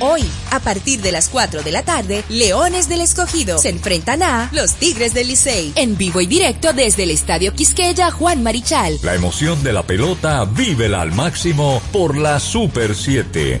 [0.00, 4.48] Hoy, a partir de las 4 de la tarde, Leones del Escogido se enfrentan a
[4.52, 5.72] los Tigres del Licey.
[5.74, 8.98] En vivo y directo desde el Estadio Quisqueya Juan Marichal.
[9.02, 13.60] La emoción de la pelota vívela al máximo por la Super 7.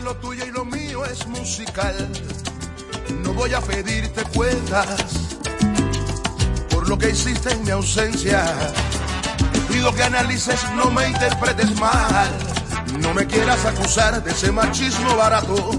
[0.00, 1.94] Lo tuyo y lo mío es musical.
[3.22, 4.86] No voy a pedirte cuentas
[6.70, 8.44] por lo que hiciste en mi ausencia.
[9.52, 12.30] Te pido que analices, no me interpretes mal.
[13.00, 15.72] No me quieras acusar de ese machismo barato.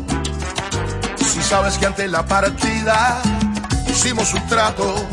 [1.18, 3.22] Si sabes que ante la partida
[3.88, 5.08] hicimos un trato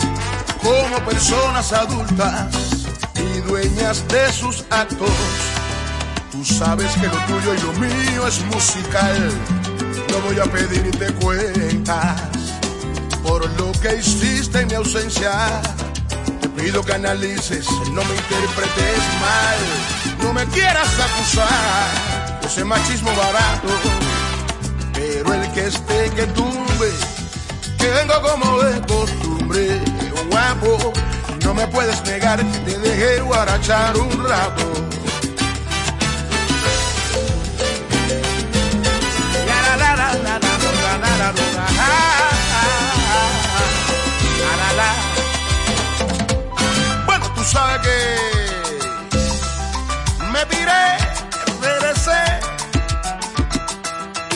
[0.62, 5.10] como personas adultas y dueñas de sus actos.
[6.36, 9.30] Tú sabes que lo tuyo y lo mío es musical.
[10.10, 12.20] No voy a pedirte cuentas
[13.22, 15.62] por lo que hiciste en mi ausencia.
[16.42, 19.58] Te pido que analices, no me interpretes mal.
[20.22, 23.68] No me quieras acusar de ese machismo barato.
[24.92, 26.90] Pero el que esté que tumbe,
[27.78, 29.80] que vengo como de costumbre.
[30.30, 30.92] Guapo,
[31.44, 34.85] no me puedes negar te dejé guarachar un rato.
[47.06, 47.98] Bueno, tú sabes que
[50.32, 50.98] me piré,
[51.60, 52.22] regresé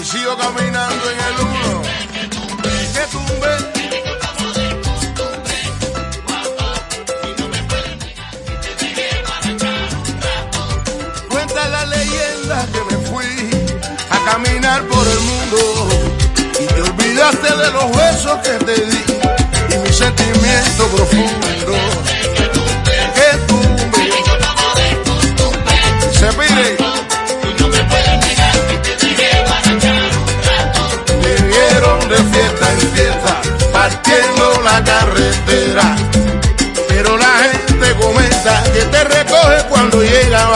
[0.01, 1.83] y sigo caminando en el uno.
[2.95, 3.80] Que tumbe.
[17.21, 19.05] De los besos que te di
[19.75, 21.47] y mi sentimiento profundo.
[23.15, 24.11] Que tumbe,
[26.13, 26.79] se pide.
[31.23, 35.97] Vivieron de fiesta en fiesta, partiendo la carretera.
[36.89, 40.47] Pero la gente comenta que te recoge cuando llega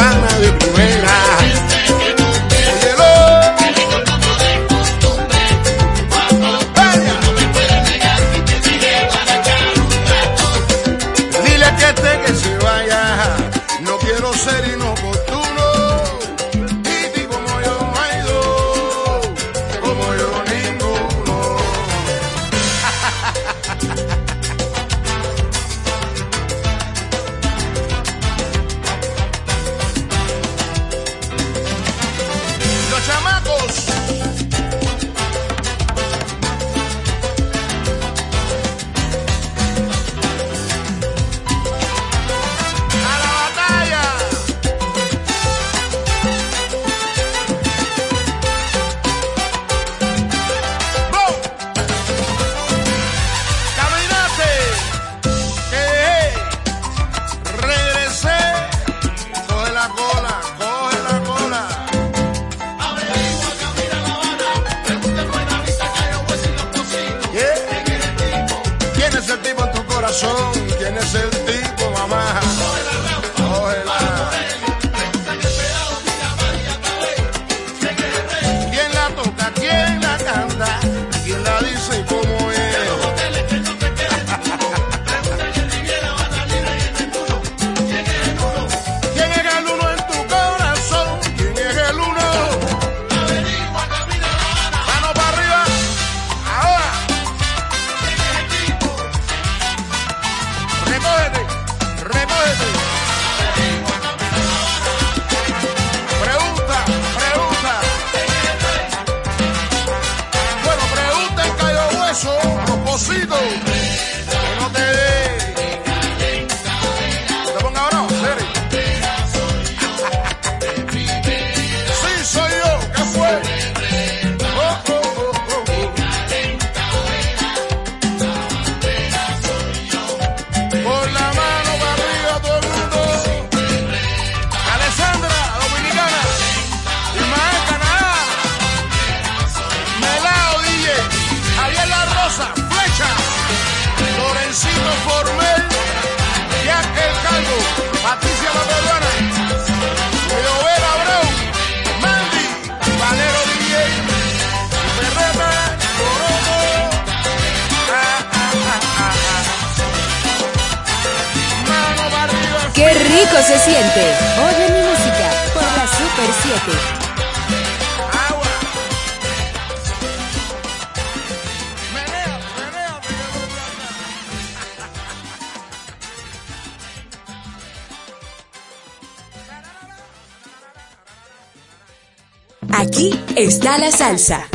[183.84, 184.48] la salsa.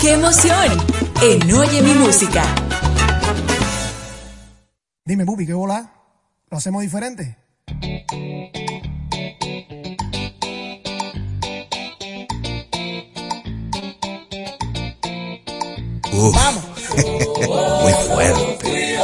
[0.00, 0.84] ¡Qué emoción!
[1.22, 2.42] En Oye mi música.
[5.04, 5.92] Dime, Bubi, ¿qué bola?
[6.50, 7.38] ¿Lo hacemos diferente?
[16.12, 16.64] Vamos.
[17.82, 18.98] Muy fuerte.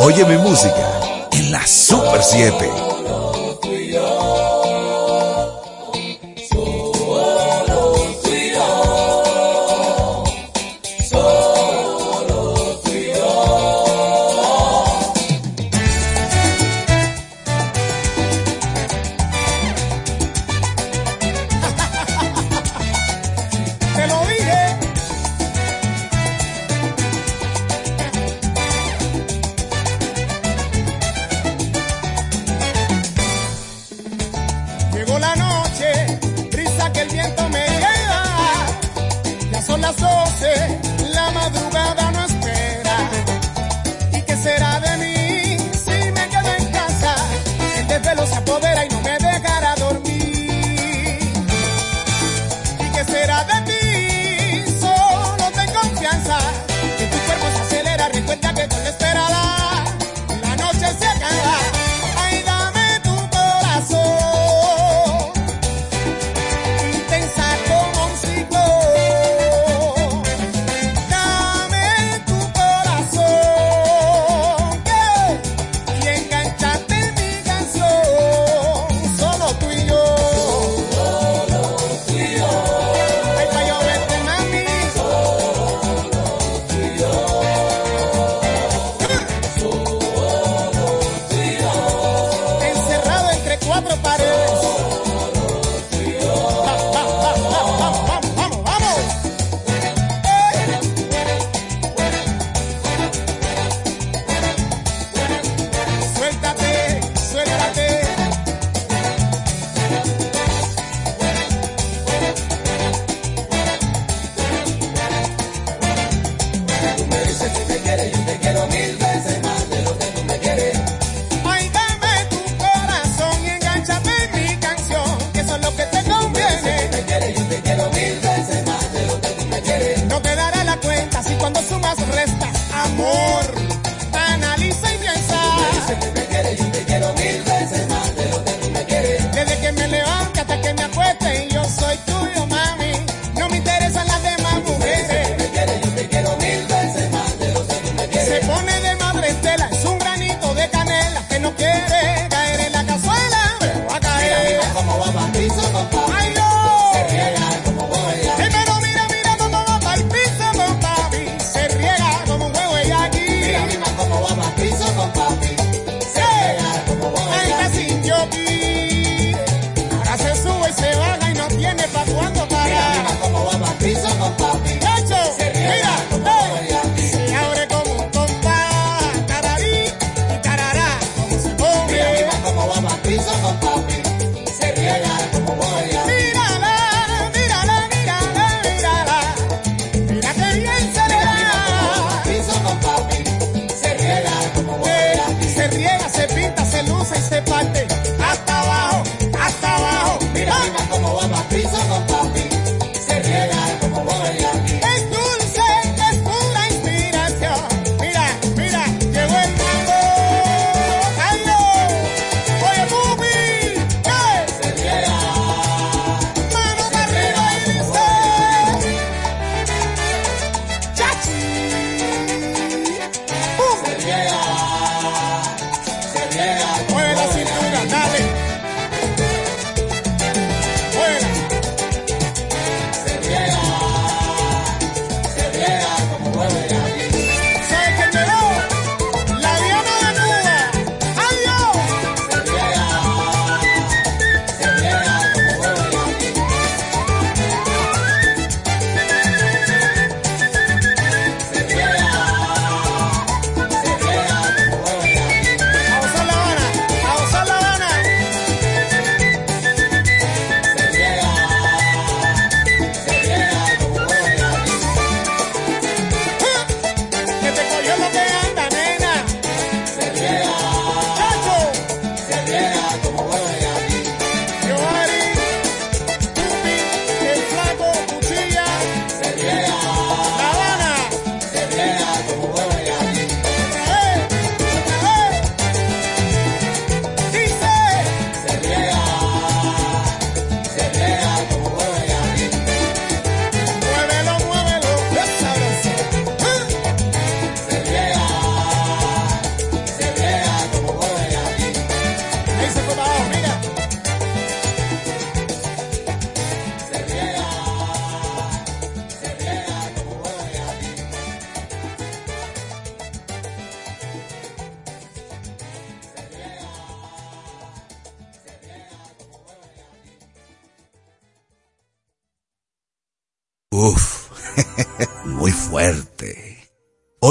[0.00, 2.99] Oye mi música en la Super 7.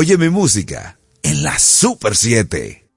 [0.01, 2.88] Oye mi música en la Super 7.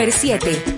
[0.00, 0.69] Super 7.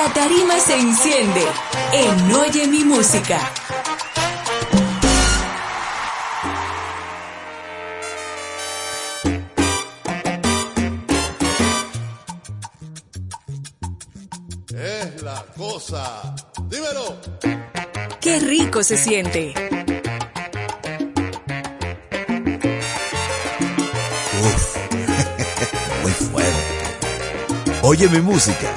[0.00, 1.44] La tarima se enciende
[1.92, 3.52] en Oye mi música.
[14.72, 16.36] Es la cosa.
[16.68, 17.16] Dímelo.
[18.20, 19.52] Qué rico se siente.
[24.44, 24.76] Uf.
[26.02, 27.80] Muy fuerte.
[27.82, 28.72] Oye mi música.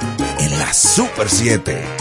[0.73, 2.00] Super 7.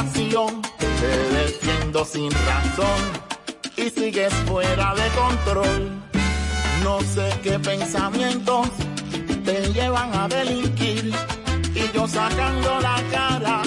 [0.00, 3.00] Te defiendo sin razón
[3.76, 5.90] y sigues fuera de control.
[6.82, 8.68] No sé qué pensamientos
[9.44, 11.12] te llevan a delinquir
[11.74, 13.62] y yo sacando la cara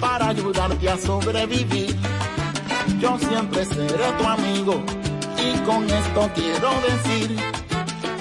[0.00, 1.96] para ayudarte a sobrevivir.
[3.00, 4.80] Yo siempre seré tu amigo
[5.38, 7.36] y con esto quiero decir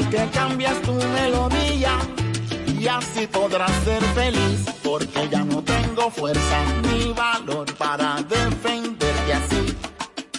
[0.09, 1.99] que cambias tu melodía
[2.79, 5.61] y así podrás ser feliz porque ya no
[6.09, 9.77] fuerza ni valor para defenderte así.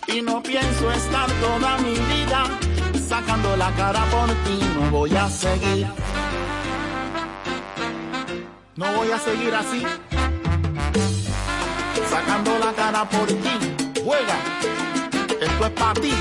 [0.06, 2.44] Y no pienso estar toda mi vida
[3.08, 5.86] sacando la cara por ti no voy a seguir.
[8.76, 9.82] No voy a seguir así.
[12.08, 14.36] Sacando la cara por ti juega.
[15.40, 16.12] Esto es para ti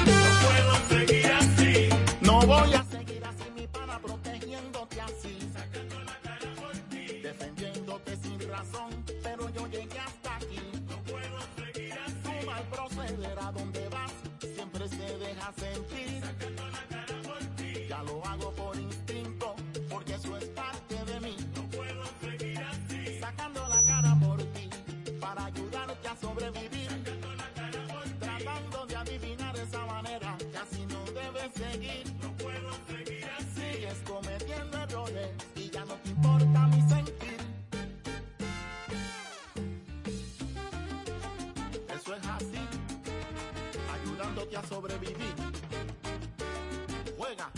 [44.57, 45.35] a sobrevivir
[47.15, 47.51] juega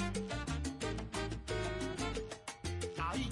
[2.97, 3.29] ahí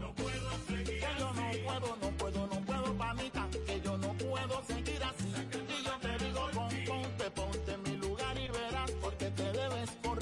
[0.00, 4.14] No puedo seguir que yo no puedo, no puedo, no puedo, panita, que yo no
[4.14, 5.32] puedo seguir así.
[5.68, 9.90] Y yo te digo, pon, ponte, ponte en mi lugar y verás porque te debes
[10.02, 10.13] corregir.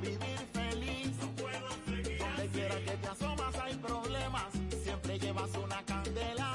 [0.00, 1.10] Vivir feliz.
[1.20, 4.44] No puedo seguir Donde quiera que te asomas hay problemas.
[4.82, 6.52] Siempre llevas una candela.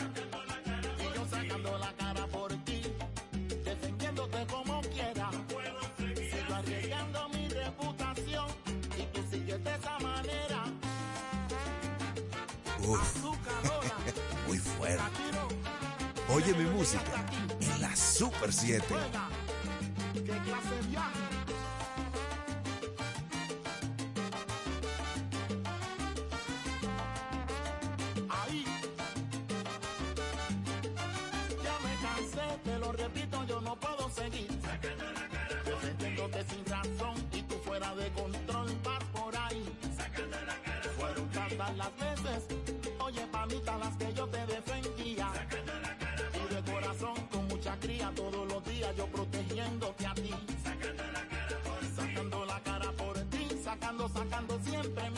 [0.99, 2.82] Y yo sacando la cara por ti
[3.65, 5.29] defendiéndote como quiera.
[5.97, 8.47] Sigo arriesgando mi reputación
[8.97, 10.63] y tú sigues de esa manera.
[12.79, 13.23] Uf,
[14.47, 15.03] muy fuerte.
[16.29, 17.25] Oye mi música
[17.60, 18.86] en la Super 7.
[18.88, 19.29] juega.
[20.13, 21.23] ¿Qué clase de viaje?
[43.13, 45.32] Oye panita, las que yo te defendía.
[46.34, 50.34] Y de corazón, con mucha cría, todos los días yo protegiéndote a ti.
[51.95, 55.10] Sacando la cara por ti, sacando, sacando siempre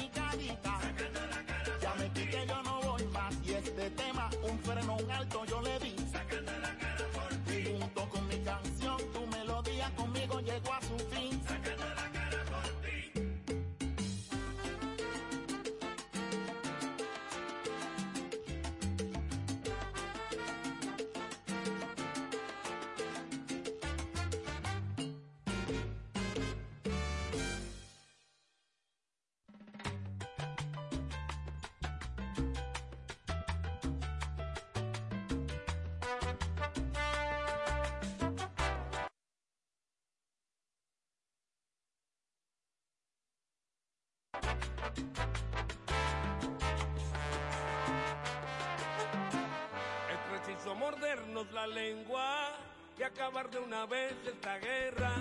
[50.46, 52.52] preciso mordernos la lengua
[52.98, 55.12] y acabar de una vez esta guerra.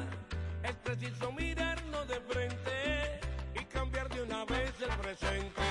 [0.62, 3.20] Es preciso mirarnos de frente
[3.54, 5.62] y cambiar de una vez el presente.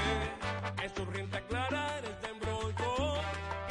[0.83, 3.21] Es urgente aclarar este embrollo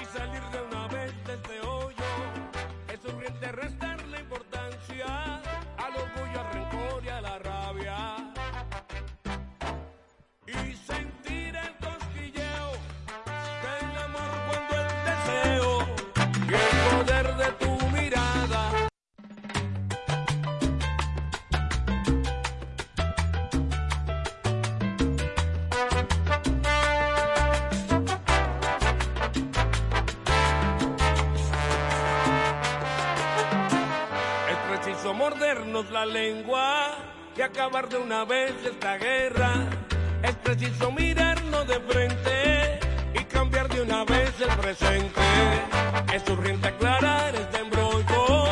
[0.01, 2.05] y salir de una vez de este hoyo.
[2.89, 5.43] Es urgente restar la importancia
[5.79, 6.32] al orgullo,
[36.05, 36.97] la lengua
[37.35, 39.69] que acabar de una vez esta guerra.
[40.23, 42.81] Es preciso mirarnos de frente
[43.15, 45.21] y cambiar de una vez el presente.
[46.13, 48.52] Es urgente aclarar este embrollo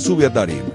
[0.00, 0.69] subir a.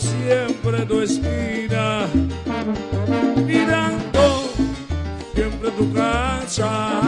[0.00, 2.06] siempre tu esquina,
[3.44, 4.50] mirando
[5.34, 7.00] siempre tu casa.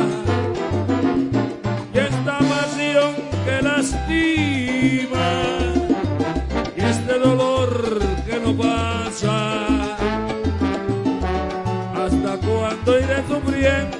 [1.94, 3.14] Y esta pasión
[3.44, 5.28] que lastima,
[6.76, 9.66] y este dolor que no pasa,
[11.94, 13.99] hasta cuando iré sufriendo.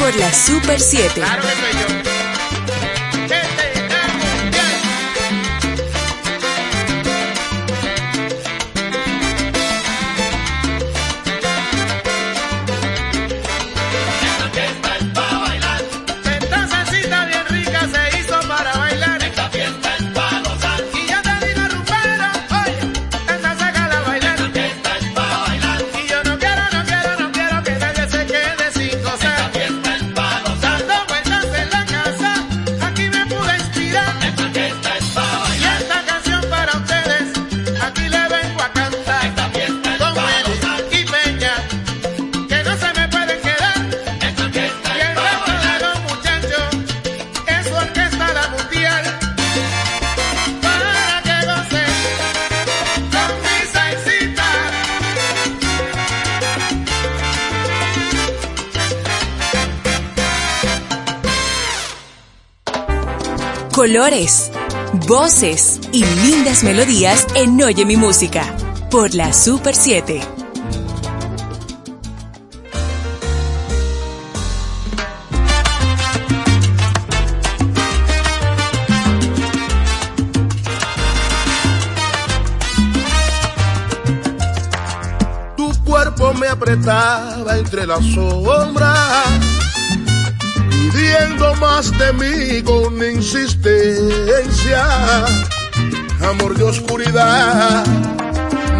[0.00, 1.12] por la Super 7.
[1.14, 1.99] Claro que soy yo.
[63.90, 64.52] colores,
[65.08, 68.44] voces y lindas melodías en Oye mi música
[68.88, 70.20] por la Super 7.
[85.56, 89.49] Tu cuerpo me apretaba entre las sombras
[91.60, 94.84] más de mí con insistencia.
[96.22, 97.84] Amor de oscuridad,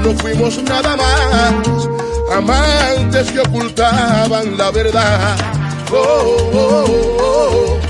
[0.03, 1.88] no fuimos nada más,
[2.36, 5.36] amantes que ocultaban la verdad.
[5.93, 5.97] Oh,
[6.53, 6.86] oh, oh,
[7.18, 7.80] oh.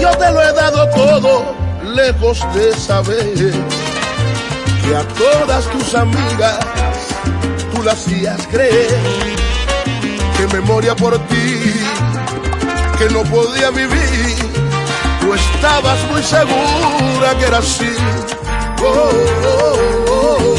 [0.00, 1.54] yo te lo he dado todo,
[1.94, 6.58] lejos de saber que a todas tus amigas
[7.74, 8.88] tú las hacías creer
[10.36, 11.73] que memoria por ti
[12.96, 14.36] que no podía vivir.
[15.20, 17.94] Tú estabas muy segura que era así.
[18.82, 19.10] Oh,
[19.44, 19.78] oh,
[20.10, 20.54] oh.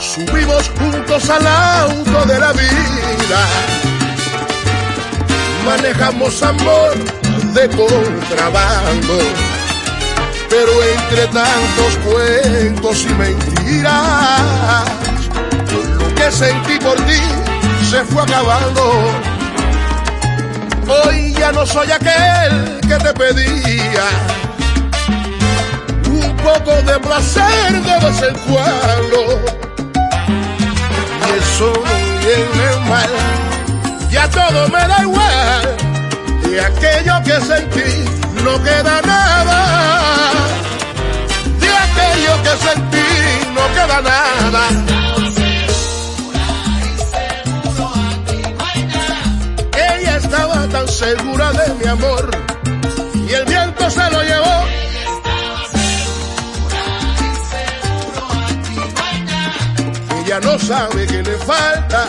[0.00, 3.46] Subimos juntos al auto de la vida
[5.66, 6.94] manejamos amor
[7.54, 9.18] de contrabando.
[10.48, 14.84] Pero entre tantos cuentos y mentiras,
[15.98, 17.20] lo que sentí por ti
[17.90, 19.25] se fue acabando.
[20.88, 24.06] Hoy ya no soy aquel que te pedía
[26.08, 29.40] un poco de placer de vez en cuando.
[31.26, 31.72] Y eso
[32.22, 33.46] viene mal
[34.16, 35.76] ya todo me da igual.
[36.42, 37.90] De aquello que sentí
[38.42, 39.60] no queda nada.
[41.60, 43.08] De aquello que sentí
[43.54, 44.85] no queda nada.
[50.26, 52.30] Estaba tan segura de mi amor
[53.14, 54.56] y el viento se lo llevó.
[60.18, 62.06] Ella no sabe que le falta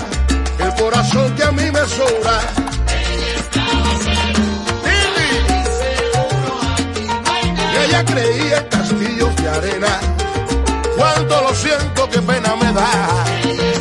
[0.65, 2.37] el corazón que a mí me sobra.
[7.71, 9.99] Y ella creía en castillos de arena.
[10.97, 13.76] Cuánto lo siento, qué pena me da.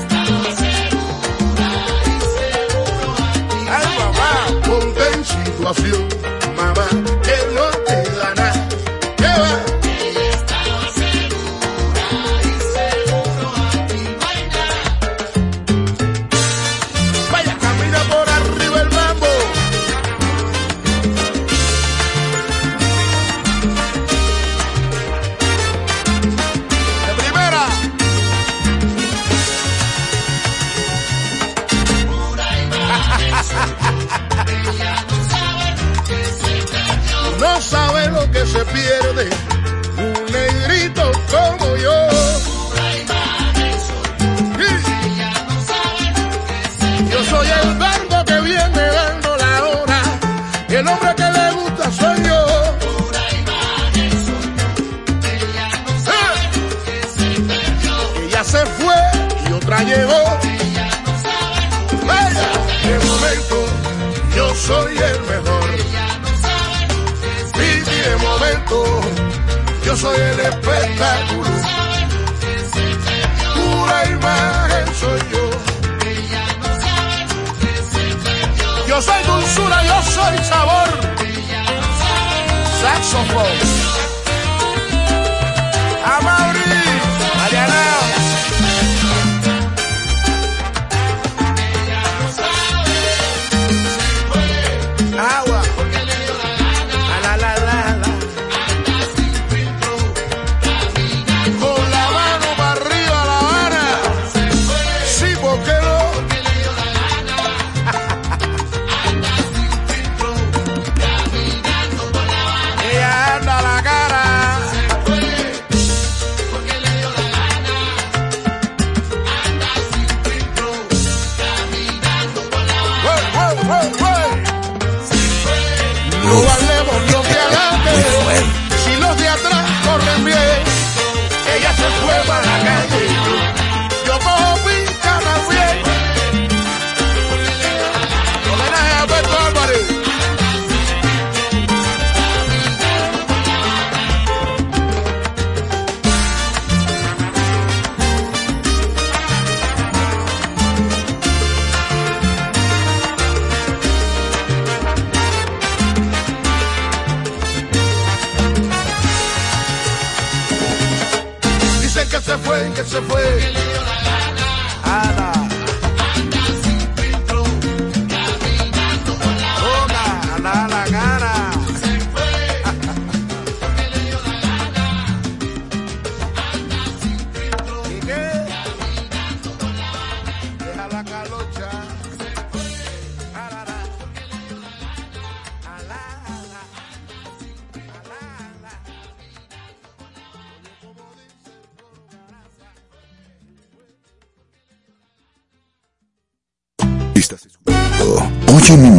[5.66, 6.25] En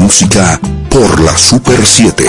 [0.08, 0.58] música
[0.90, 2.24] por la Super 7.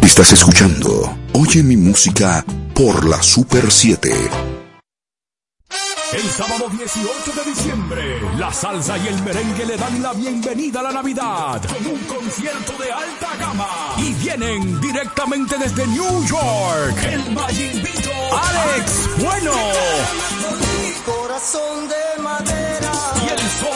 [0.00, 4.53] Estás escuchando Oye mi música por la Super 7.
[6.14, 10.84] El sábado 18 de diciembre, la salsa y el merengue le dan la bienvenida a
[10.84, 13.68] la Navidad con un concierto de alta gama.
[13.98, 19.52] Y vienen directamente desde New York, el Mayimbito Alex Bueno.
[21.04, 22.92] Corazón de madera.
[23.16, 23.73] Y el soberano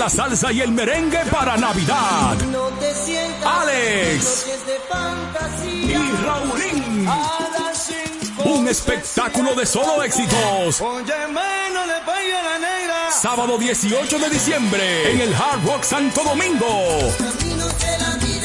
[0.00, 2.34] la salsa y el merengue para Navidad.
[2.50, 4.24] No te sientas Alex.
[4.24, 5.98] noches de fantasía.
[5.98, 7.06] Y Raulín.
[8.46, 10.82] Un espectáculo de solo éxitos.
[13.10, 16.66] Sábado 18 de diciembre en el Hard Rock Santo Domingo.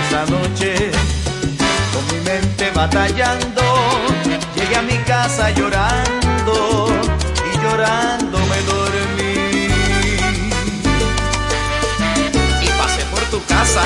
[0.01, 0.89] Esa noche
[1.93, 3.61] con mi mente batallando,
[4.55, 6.87] llegué a mi casa llorando
[7.53, 9.67] y llorando me dormí.
[12.59, 13.83] Y pasé por tu casa.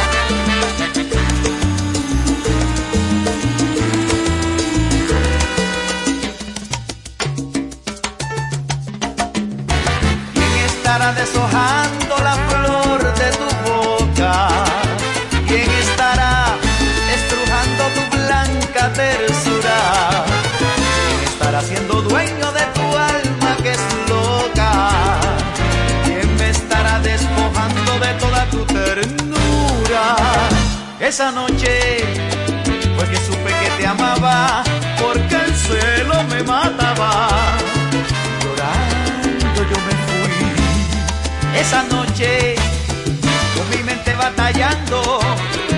[11.08, 14.50] ¿Quién estará deshojando la flor de tu boca?
[15.48, 16.48] ¿Quién estará
[17.16, 19.78] estrujando tu blanca tersura?
[20.60, 22.86] ¿Quién estará siendo dueño de tu
[23.16, 24.72] alma que es loca?
[26.04, 30.16] ¿Quién me estará despojando de toda tu ternura?
[31.00, 32.04] Esa noche
[32.98, 34.62] fue que supe que te amaba,
[35.02, 37.57] porque el celo me mataba.
[41.60, 42.54] Esa noche
[43.56, 45.20] con mi mente batallando,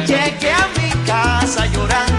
[0.05, 2.18] llegué a mi casa llorando,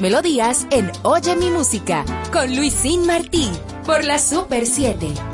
[0.00, 3.50] melodías en Oye mi música con Luisín Martí
[3.86, 5.25] por la Super 7.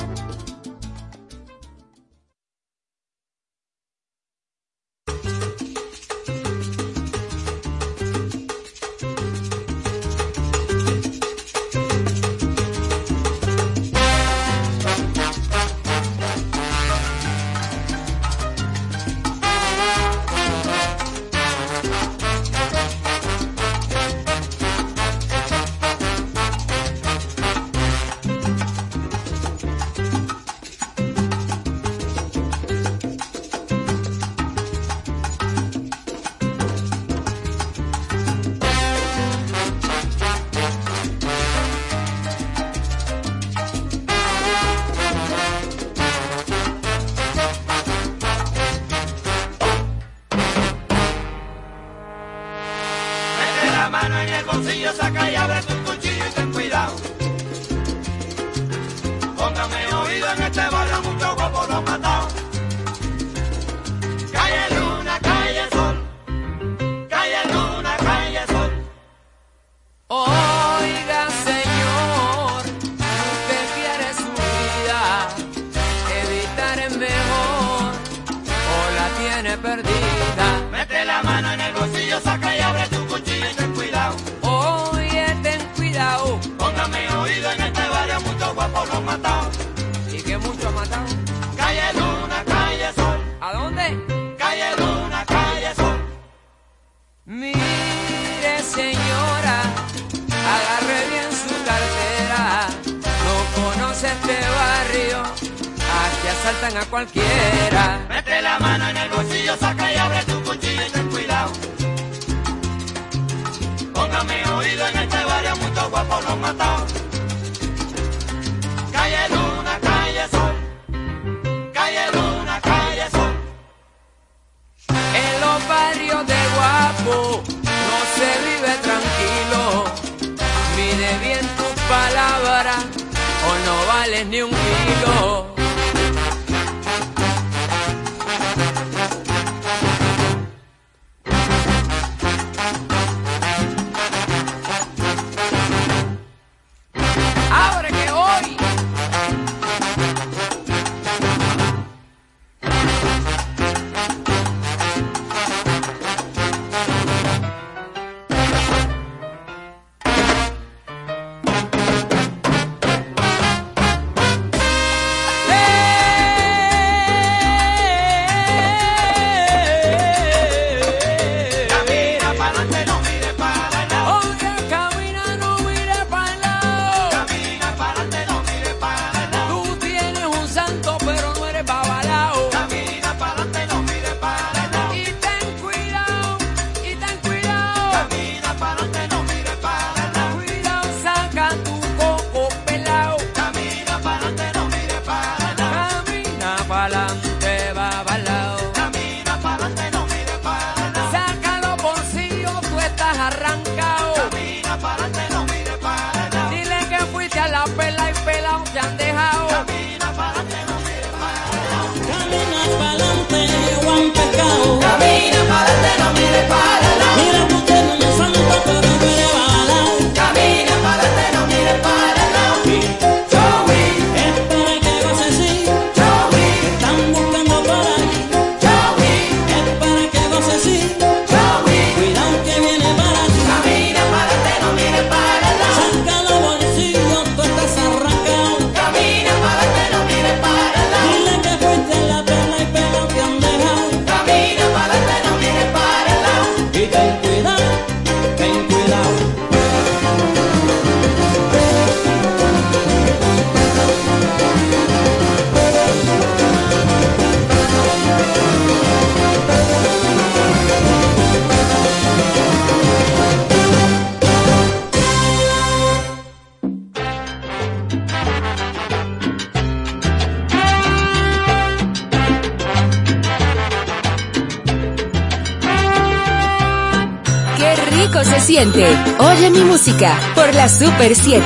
[278.65, 281.43] Oye mi música por la Super 7.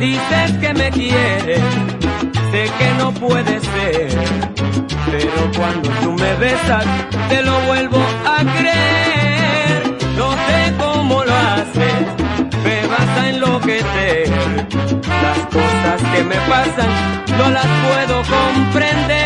[0.00, 1.60] Dices que me quieres,
[2.50, 4.18] sé que no puede ser,
[5.12, 6.84] pero cuando tú me besas,
[7.28, 9.96] te lo vuelvo a creer.
[10.16, 12.02] No sé cómo lo haces,
[12.64, 14.28] me vas a enloquecer.
[15.22, 16.90] Las cosas que me pasan
[17.38, 19.23] no las puedo comprender.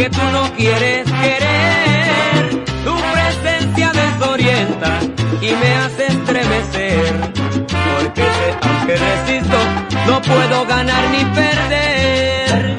[0.00, 2.64] que tú no quieres querer.
[2.84, 4.98] Tu presencia desorienta
[5.42, 7.32] y me hace estremecer.
[7.68, 8.26] Porque
[8.62, 9.58] aunque resisto,
[10.06, 12.78] no puedo ganar ni perder.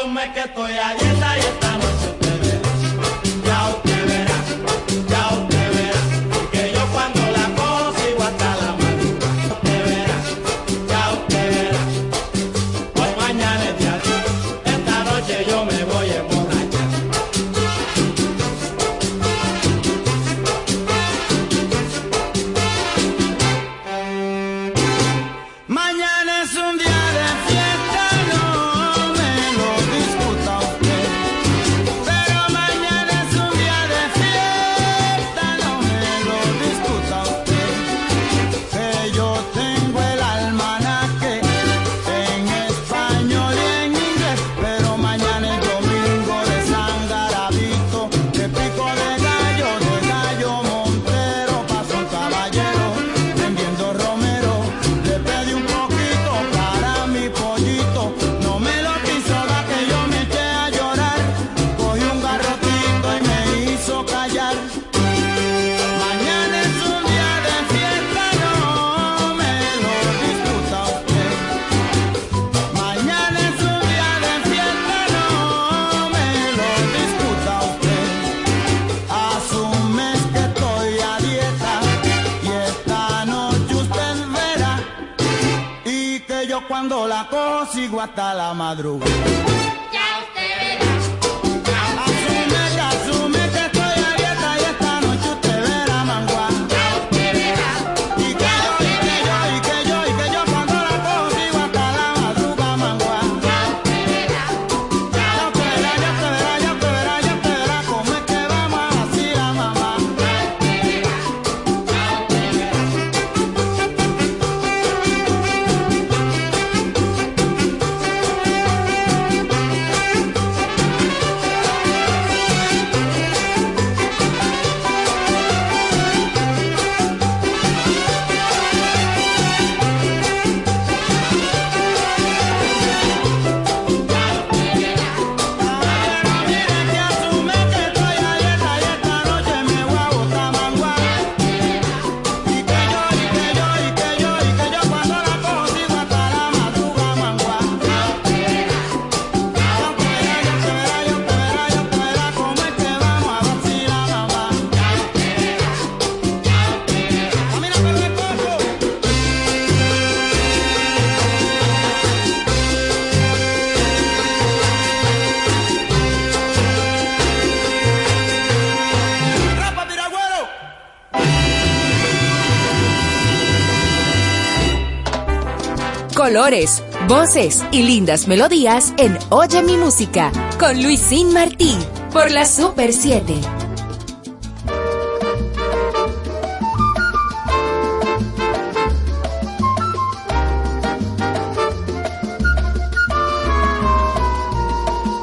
[176.31, 181.77] Colores, voces y lindas melodías en Oye mi música con Luisín Martí
[182.13, 183.35] por la Super 7.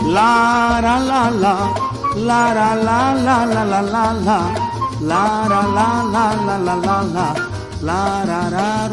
[0.09, 1.73] La la la la,
[2.17, 4.53] la la la la la la la la,
[5.01, 7.35] la la la la la la la la,
[7.81, 8.89] la ra ra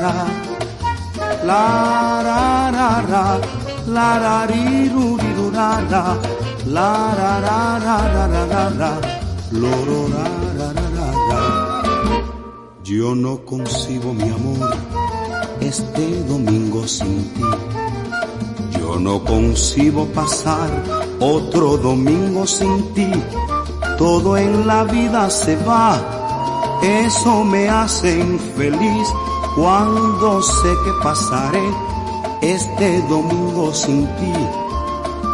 [0.00, 0.41] ra,
[1.44, 3.40] la ra ra ra,
[3.86, 6.04] la ra ri ru ri ru ra ra,
[6.66, 8.92] la ra ra ra ra ra ra ra,
[9.50, 10.26] lo ro ra
[10.58, 11.40] ra ra ra ra.
[12.84, 14.70] Yo no concibo mi amor
[15.60, 17.42] este domingo sin ti.
[18.78, 20.70] Yo no concibo pasar
[21.20, 23.10] otro domingo sin ti.
[23.98, 25.98] Todo en la vida se va,
[26.82, 29.08] eso me hace infeliz
[29.54, 31.62] cuando sé que pasaré
[32.40, 34.32] este domingo sin ti.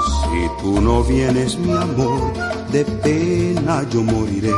[0.09, 2.33] Si tú no vienes, mi amor,
[2.73, 4.55] de pena yo moriré.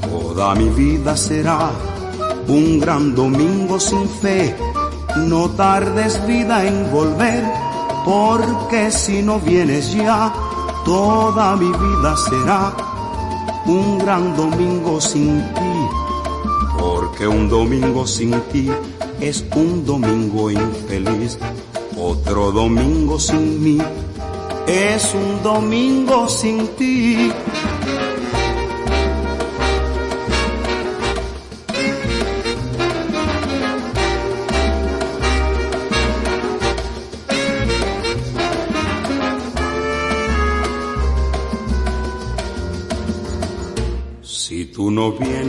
[0.00, 1.70] Toda mi vida será
[2.46, 4.56] un gran domingo sin fe.
[5.16, 7.44] No tardes vida en volver,
[8.04, 10.32] porque si no vienes ya,
[10.84, 12.72] toda mi vida será
[13.66, 15.67] un gran domingo sin ti.
[17.18, 18.70] Porque un domingo sin ti
[19.20, 21.36] es un domingo infeliz.
[21.96, 23.78] Otro domingo sin mí
[24.68, 27.32] es un domingo sin ti.
[44.22, 45.47] Si tú no vienes,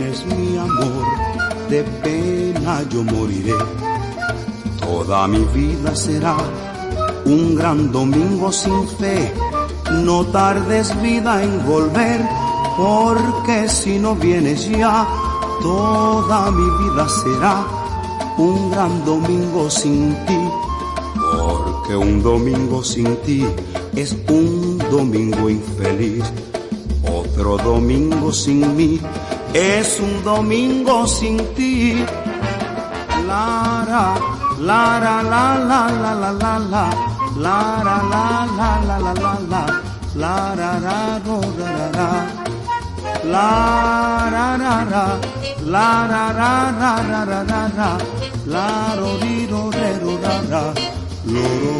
[1.70, 3.54] de pena yo moriré.
[4.80, 6.36] Toda mi vida será
[7.24, 9.32] un gran domingo sin fe.
[10.04, 12.20] No tardes vida en volver,
[12.76, 15.06] porque si no vienes ya,
[15.62, 17.64] toda mi vida será
[18.36, 20.42] un gran domingo sin ti.
[21.14, 23.46] Porque un domingo sin ti
[23.94, 26.24] es un domingo infeliz.
[27.06, 29.00] Otro domingo sin mí
[29.54, 32.04] es un domingo sin ti.
[33.26, 34.14] Lara,
[34.58, 36.90] lara, la, la, la, la, la, la,
[37.36, 39.66] lara, la, la, la, la, la, la,
[40.14, 41.40] la, ra, ra, ro.
[43.24, 45.20] La, ra, ra, ra,
[45.64, 47.98] la, ra, ra, ra, ra, ra, ra, ra,
[48.46, 50.74] la, ro, ri, ro, re, ro, ra, ra,
[51.26, 51.79] lo,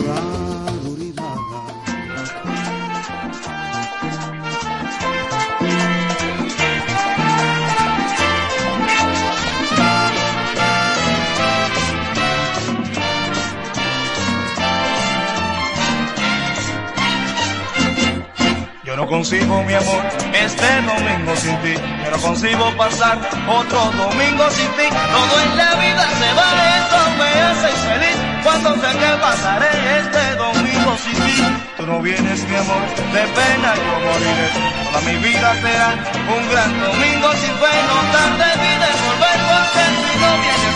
[19.10, 21.74] Consigo mi amor este domingo sin ti.
[21.74, 23.18] Yo no consigo pasar
[23.48, 24.86] otro domingo sin ti.
[24.86, 28.18] Todo en la vida se va, eso me hace feliz.
[28.44, 31.42] Cuando sé que pasaré este domingo sin ti.
[31.76, 34.48] Tú no vienes mi amor, de pena yo moriré.
[34.84, 35.88] Toda mi vida será
[36.30, 37.72] un gran domingo sin fe.
[37.90, 40.69] No tarde en volver porque si no vienes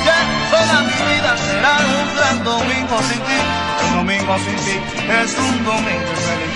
[0.54, 3.38] Toda mi vida será un gran domingo sin ti.
[3.86, 4.76] Un domingo sin ti
[5.20, 6.54] es un domingo feliz.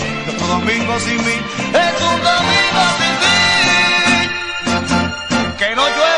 [0.48, 1.36] Domingo sin mí
[1.84, 3.36] es un domingo sin ti.
[5.58, 6.17] Que no llueva,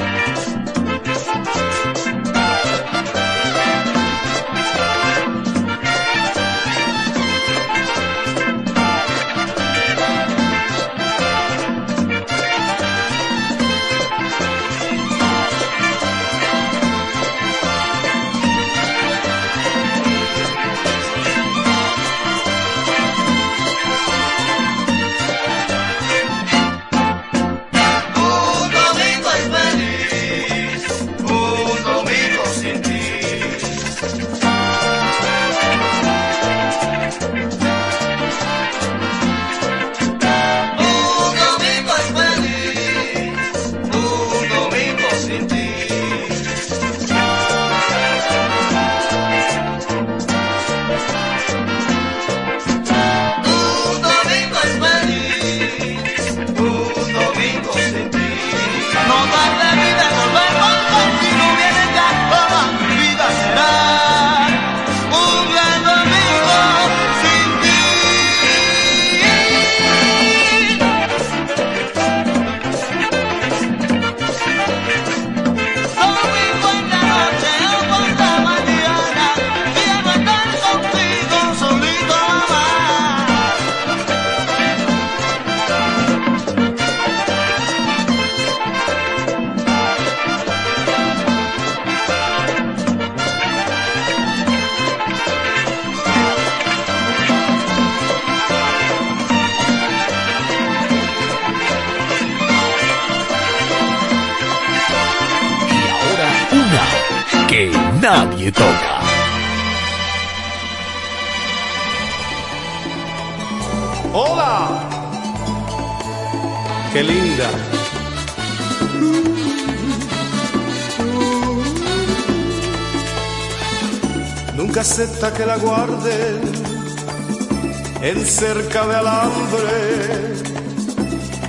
[128.41, 130.33] Cerca de alambre,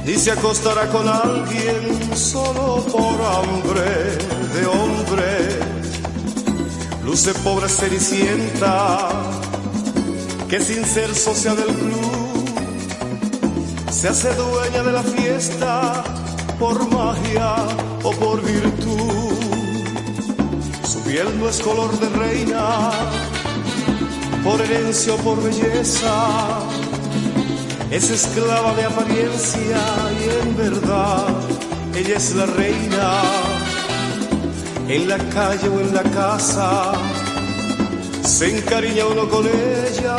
[0.04, 4.18] ni se acostará con alguien solo por hambre
[4.54, 5.30] de hombre.
[7.02, 9.08] Luce pobre cenicienta,
[10.50, 12.44] que sin ser socia del club,
[13.90, 16.04] se hace dueña de la fiesta
[16.58, 17.54] por magia
[18.02, 19.32] o por virtud.
[20.86, 22.90] Su piel no es color de reina,
[24.44, 26.71] por herencia o por belleza,
[27.92, 29.80] es esclava de apariencia
[30.18, 31.28] y en verdad
[31.94, 33.22] ella es la reina.
[34.88, 36.92] En la calle o en la casa,
[38.24, 40.16] se encariña uno con ella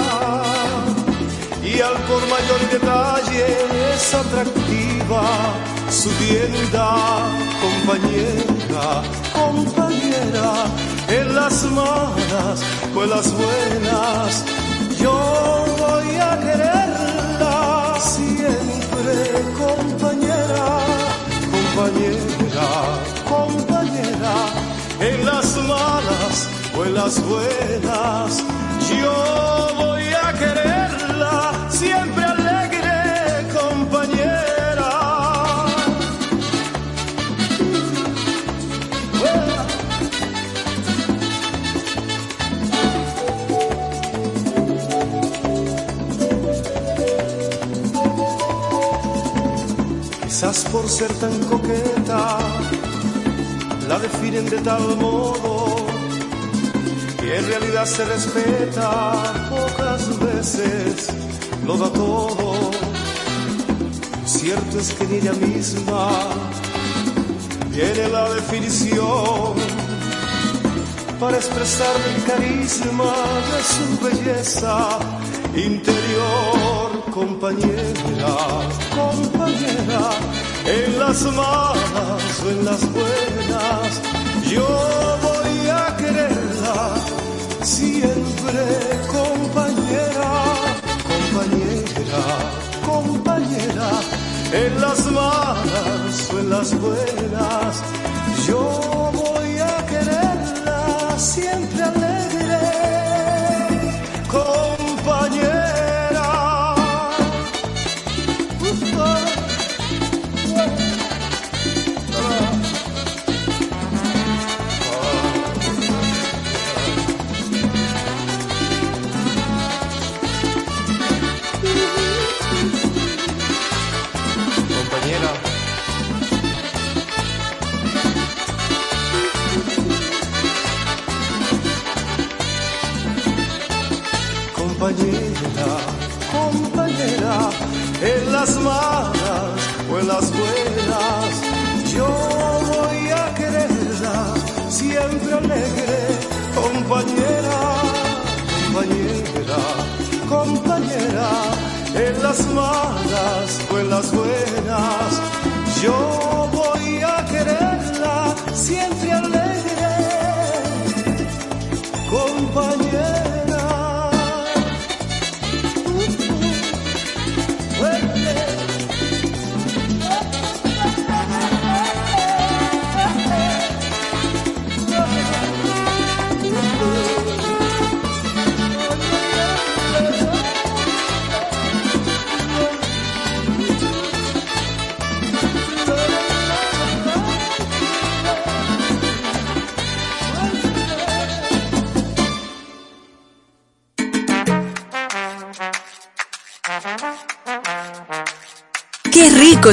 [1.64, 3.46] y al por mayor detalle
[3.96, 5.24] es atractiva
[5.90, 6.96] su tienda,
[7.62, 10.66] compañera, compañera,
[11.08, 12.62] en las malas
[12.96, 14.44] o en las buenas,
[15.00, 16.93] yo voy a siempre,
[19.58, 20.66] compañera,
[21.52, 22.68] compañera,
[23.28, 24.36] compañera,
[25.00, 28.44] en las malas o en las buenas,
[28.90, 31.53] yo voy a quererla
[50.44, 52.38] Quizás por ser tan coqueta,
[53.88, 55.86] la definen de tal modo
[57.18, 59.14] que en realidad se respeta,
[59.50, 61.08] pocas veces
[61.66, 62.72] lo da todo.
[64.26, 66.10] Cierto es que en ella misma
[67.70, 69.54] viene la definición
[71.22, 73.14] para expresar el carisma
[73.50, 75.00] de su belleza
[75.56, 78.28] interior, compañera,
[78.94, 84.02] compañera, en las malas o en las buenas,
[84.50, 84.68] yo
[85.22, 86.96] voy a quererla
[87.62, 88.64] siempre,
[89.08, 90.32] compañera,
[91.12, 92.24] compañera,
[92.86, 93.90] compañera,
[94.54, 97.82] en las malas o en las buenas,
[98.48, 101.73] yo voy a quererla siempre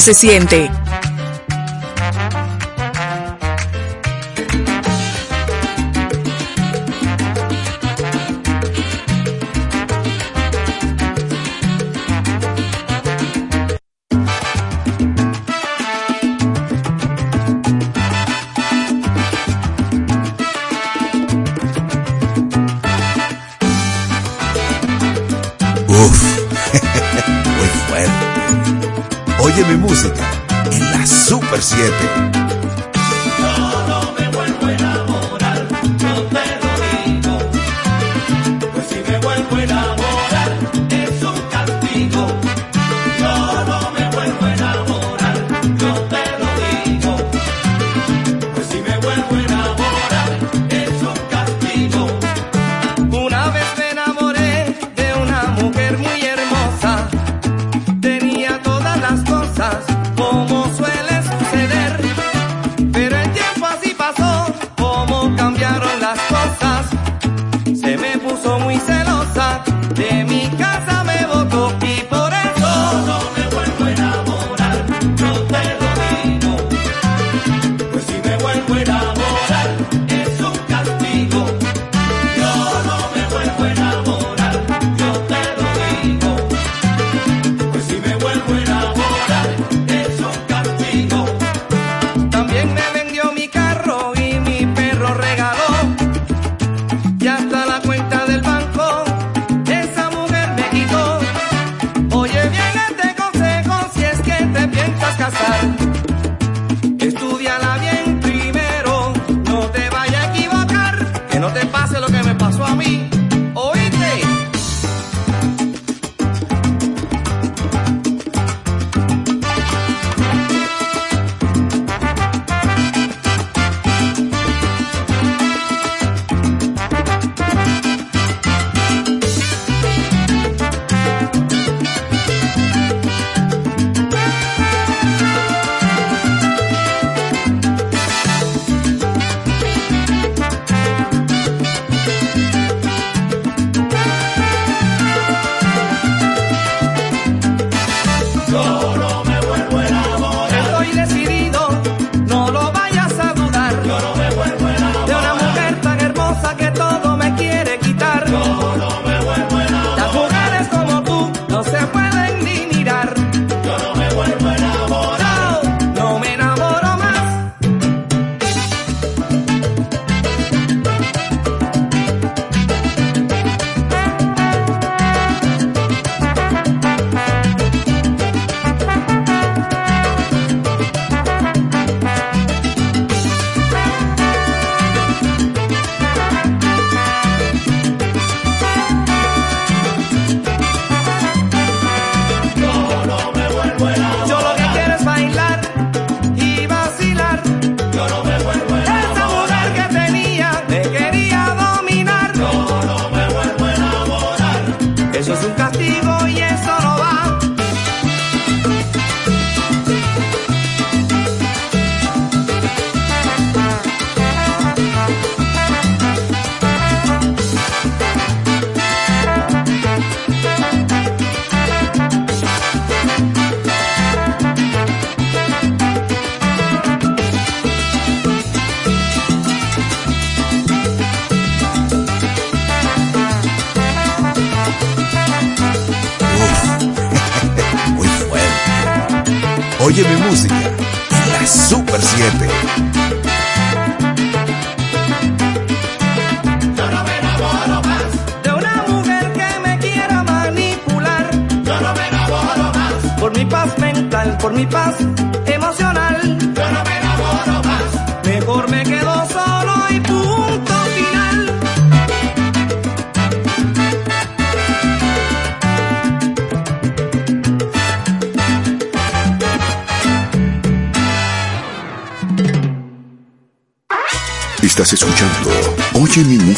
[0.00, 0.79] se siente!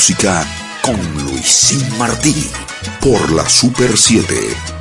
[0.03, 0.45] Música
[0.83, 2.51] con Luisín Martí
[3.01, 4.72] por la Super 7.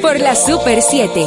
[0.00, 1.26] por la Super 7.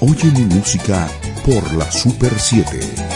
[0.00, 1.08] Oye mi música
[1.44, 3.11] por la Super 7.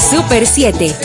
[0.00, 0.96] Super 7.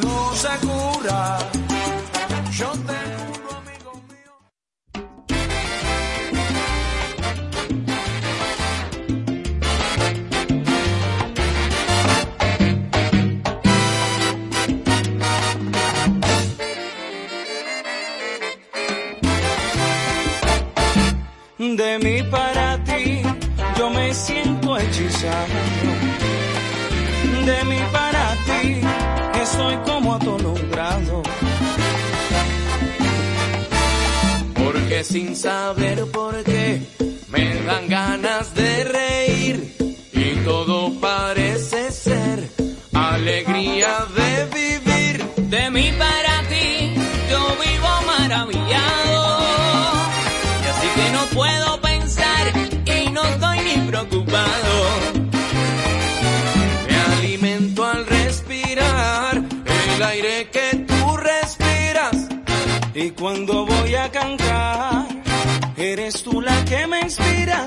[21.98, 23.22] de mí para ti,
[23.76, 25.54] yo me siento hechizado.
[27.44, 28.80] De mí para ti,
[29.32, 31.22] que soy como atolondrado.
[34.54, 36.82] Porque sin saber por qué,
[37.28, 39.77] me dan ganas de reír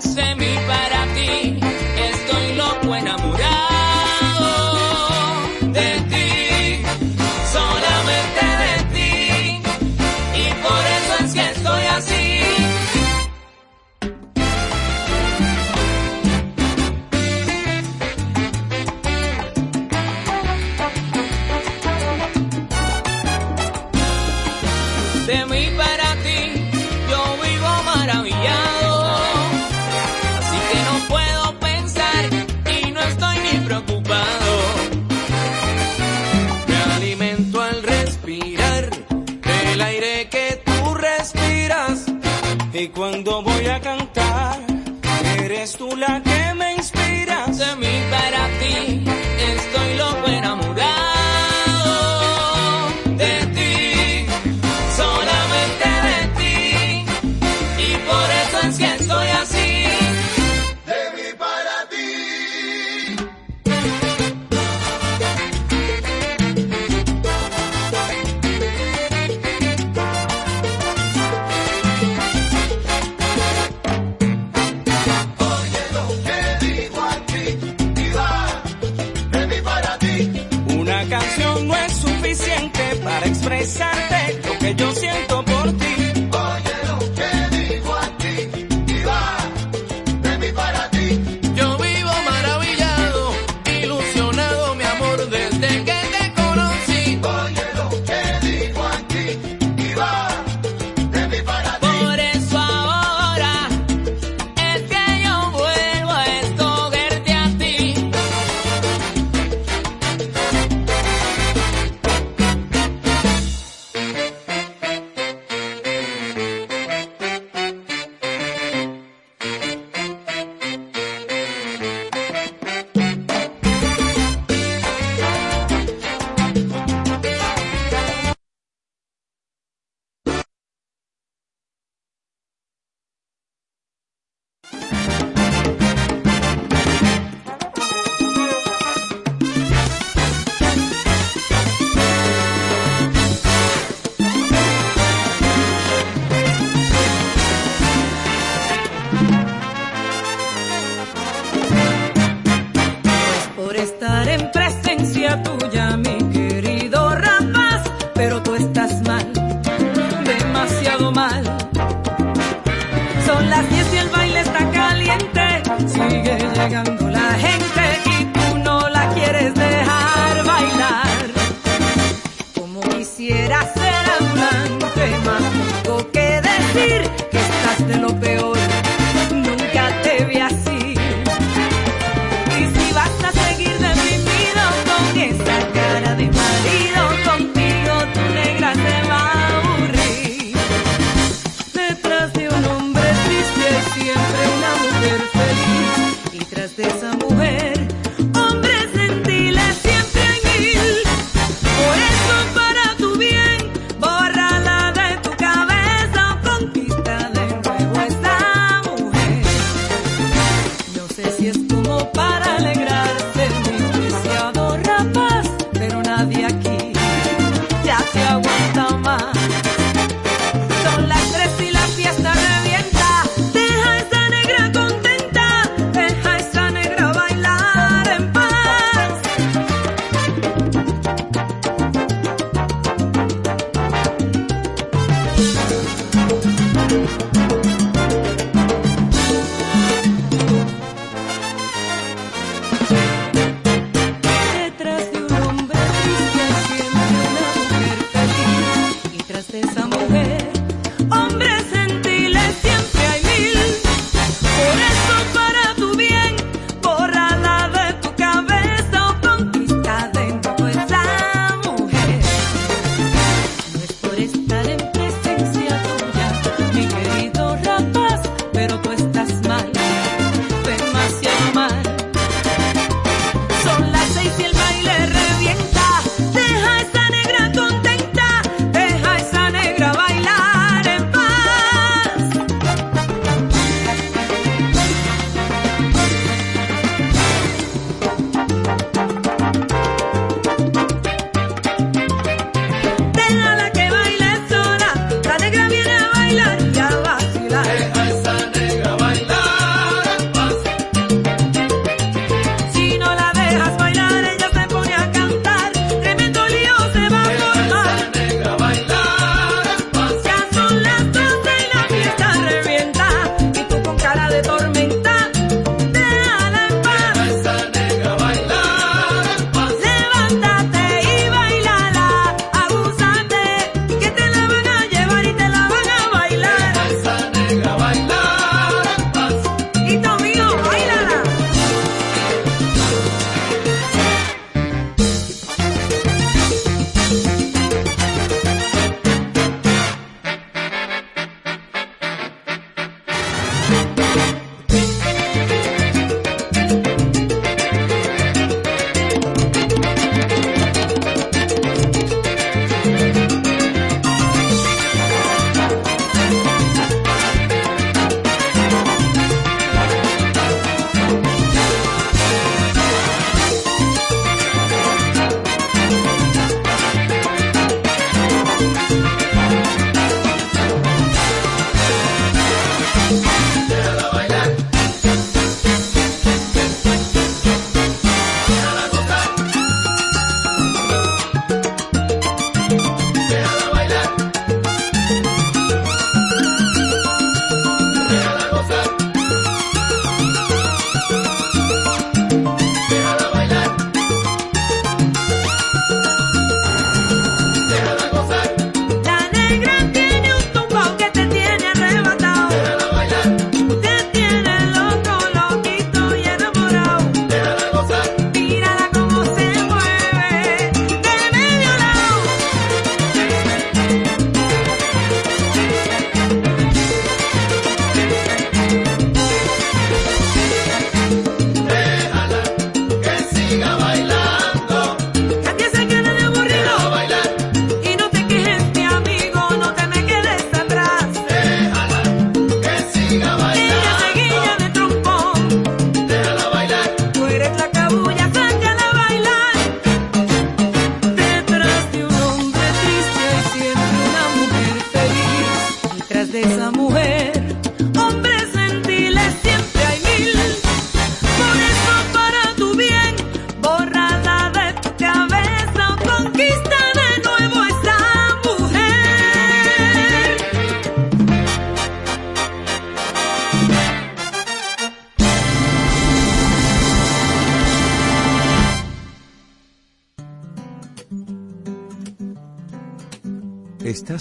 [0.01, 1.60] semi para ti.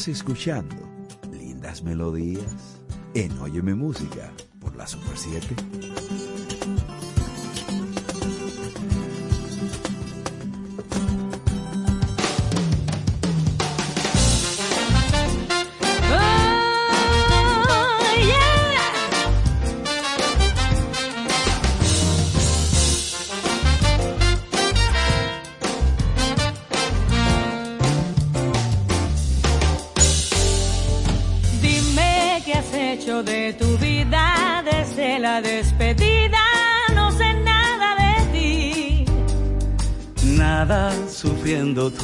[0.00, 0.69] Estás escuchando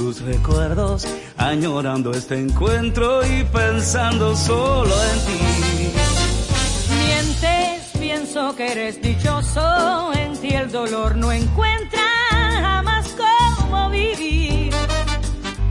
[0.07, 1.05] tus recuerdos,
[1.37, 5.93] añorando este encuentro y pensando solo en ti.
[6.95, 14.73] Mientes, pienso que eres dichoso, en ti el dolor no encuentra jamás cómo vivir.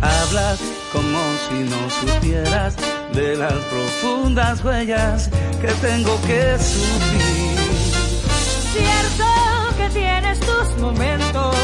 [0.02, 0.60] Hablas
[0.92, 2.76] como si no supieras
[3.14, 5.30] de las profundas huellas
[5.62, 7.58] que tengo que sufrir.
[8.74, 9.28] Cierto
[9.78, 11.56] que tienes tus momentos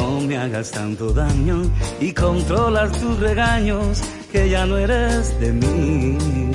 [0.00, 1.62] no me hagas tanto daño
[2.00, 4.02] y controlas tus regaños
[4.32, 6.49] que ya no eres de mí.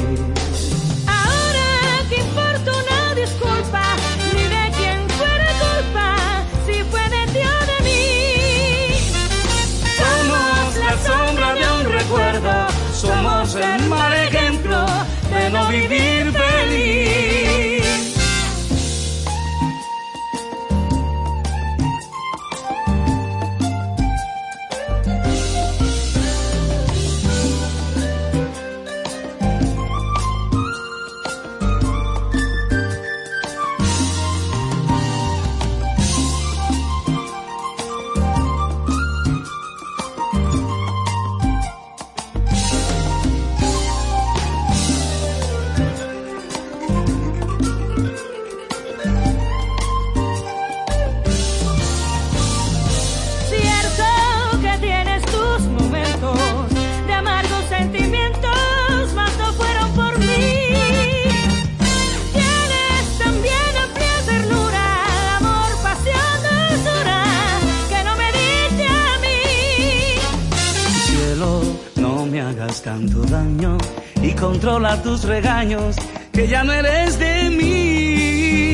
[74.36, 75.95] Controla tus regaños,
[76.32, 78.66] que ya no eres de mí.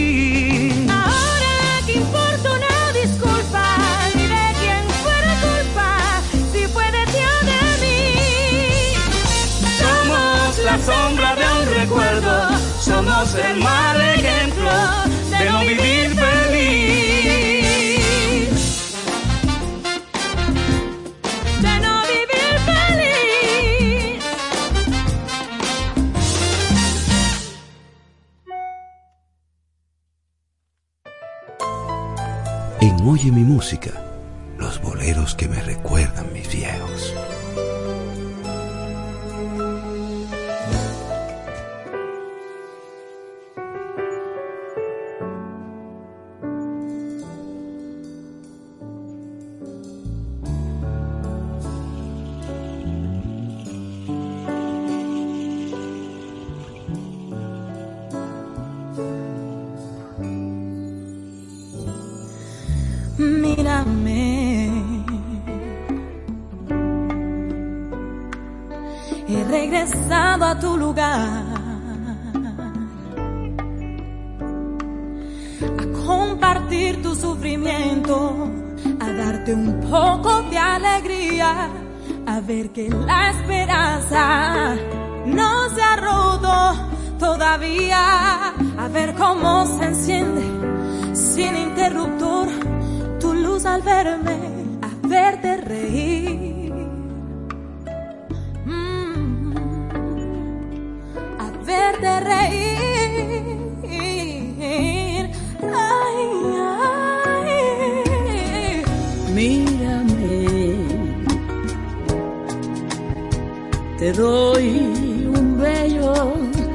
[0.89, 3.63] Ahora que importa una disculpa,
[4.15, 5.89] ni de quién fuera culpa,
[6.51, 7.99] si fue de ti o de mí.
[9.81, 12.33] Somos la sombra de un recuerdo,
[12.79, 14.71] somos el mal ejemplo
[15.29, 15.90] de no vivir
[82.51, 84.75] ver que la esperanza
[85.25, 86.55] no se ha roto
[87.17, 88.53] todavía.
[88.77, 90.43] A ver cómo se enciende
[91.13, 92.47] sin interruptor
[93.19, 94.37] tu luz al verme,
[94.81, 96.20] a verte reír.
[114.01, 116.33] Te doy un bello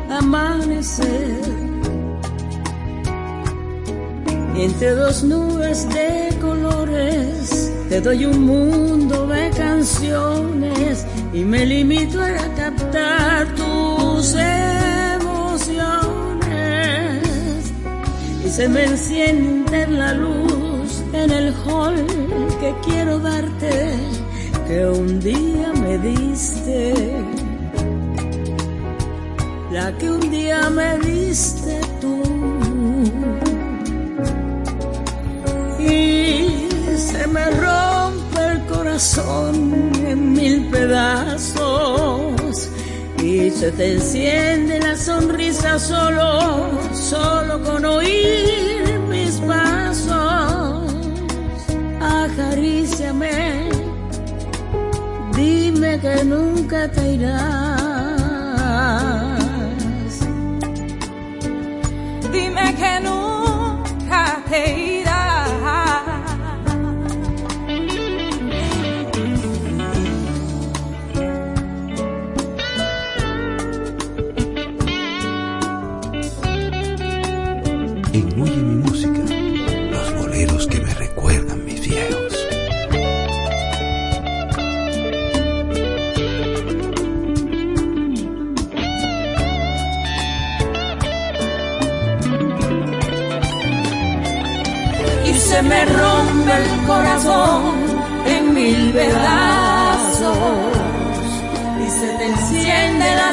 [0.08, 1.40] amanecer
[4.54, 7.72] entre dos nubes de colores.
[7.88, 15.72] Te doy un mundo de canciones y me limito a captar tus emociones.
[18.44, 22.06] Y se me enciende la luz en el hall
[22.60, 23.96] que quiero darte,
[24.66, 26.94] que un día me diste.
[29.70, 32.22] La que un día me diste tú.
[35.78, 42.70] y se me rompe el corazón en mil pedazos
[43.22, 50.94] y se te enciende la sonrisa solo, solo con oír mis pasos.
[52.00, 53.85] Acaríciame
[56.02, 57.40] Que nunca te irás.
[62.30, 63.25] Dime que nunca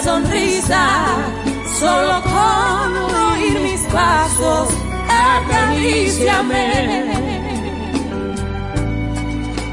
[0.03, 0.85] sonrisa
[1.79, 4.69] solo con oír mis pasos
[5.07, 6.67] acaríciame.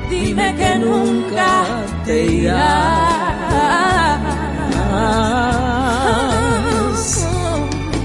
[0.09, 1.65] Dime que nunca
[2.05, 3.01] te irás.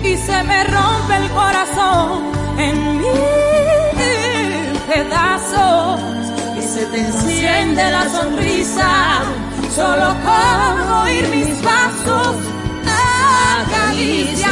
[0.03, 2.23] Y se me rompe el corazón
[2.57, 5.99] en mil pedazos.
[6.57, 8.89] Y se te enciende la sonrisa
[9.75, 11.84] solo con oír mis pasos
[13.95, 14.44] acaríciame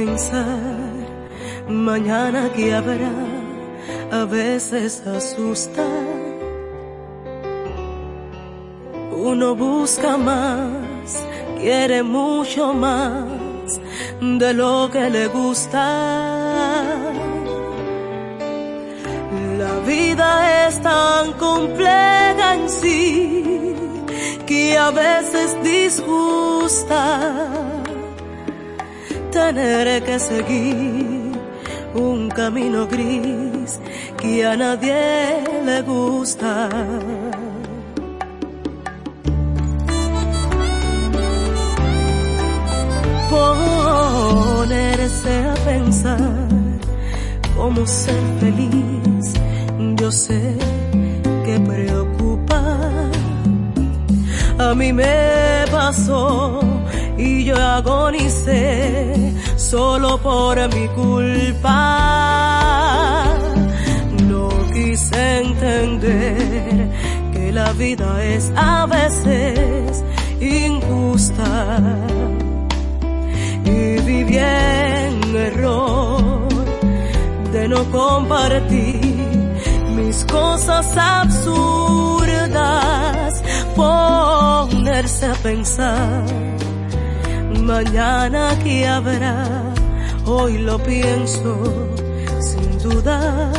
[0.00, 0.58] pensar
[1.68, 3.18] mañana que habrá
[4.20, 5.86] a veces asusta.
[9.30, 11.06] Uno busca más,
[11.60, 13.68] quiere mucho más
[14.20, 15.86] de lo que le gusta.
[19.62, 20.28] La vida
[20.66, 23.74] es tan compleja en sí
[24.46, 27.10] que a veces disgusta
[29.30, 31.32] tener que seguir
[31.94, 33.80] un camino gris
[34.18, 36.68] que a nadie le gusta.
[43.30, 46.48] Ponerse a pensar
[47.56, 49.34] cómo ser feliz,
[49.96, 50.56] yo sé
[51.44, 52.60] que preocupa.
[54.58, 56.79] A mí me pasó
[57.20, 61.78] y yo agonicé solo por mi culpa.
[64.26, 66.88] No quise entender
[67.32, 70.02] que la vida es a veces
[70.40, 71.78] injusta
[73.64, 76.48] y viví en error
[77.52, 79.00] de no compartir
[79.94, 81.42] mis cosas absurdas,
[83.76, 86.59] ponerse a pensar
[87.60, 89.44] mañana que habrá,
[90.24, 91.56] hoy lo pienso
[92.40, 93.52] sin duda.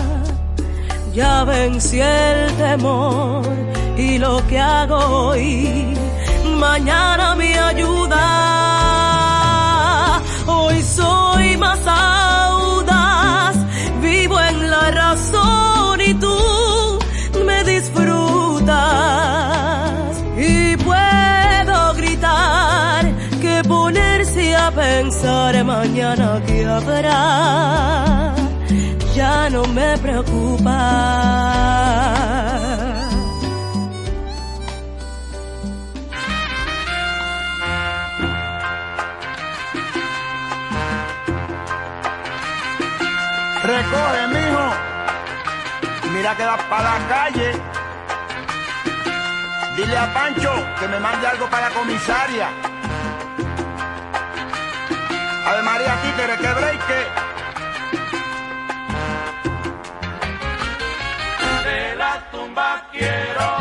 [1.14, 3.44] Ya vencí el temor
[3.98, 5.94] y lo que hago hoy,
[6.58, 8.28] mañana me ayuda.
[10.48, 12.21] Hoy soy más audaz,
[25.52, 28.34] pensar mañana que habrá
[29.14, 30.78] ya no me preocupa.
[43.64, 44.66] Recoge, mijo.
[46.14, 47.52] Mira que vas para la calle.
[49.76, 52.50] Dile a Pancho que me mande algo para la comisaria.
[55.52, 56.88] Ave María, títere, que break.
[61.66, 63.61] De la tumba quiero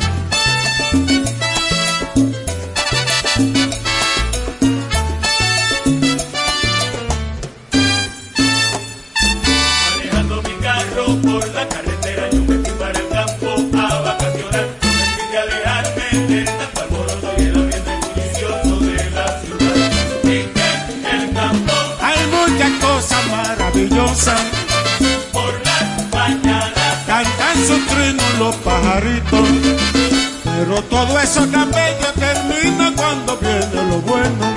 [28.99, 34.55] Pero todo eso tan bello termina cuando viene lo bueno.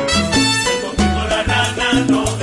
[1.47, 2.34] La.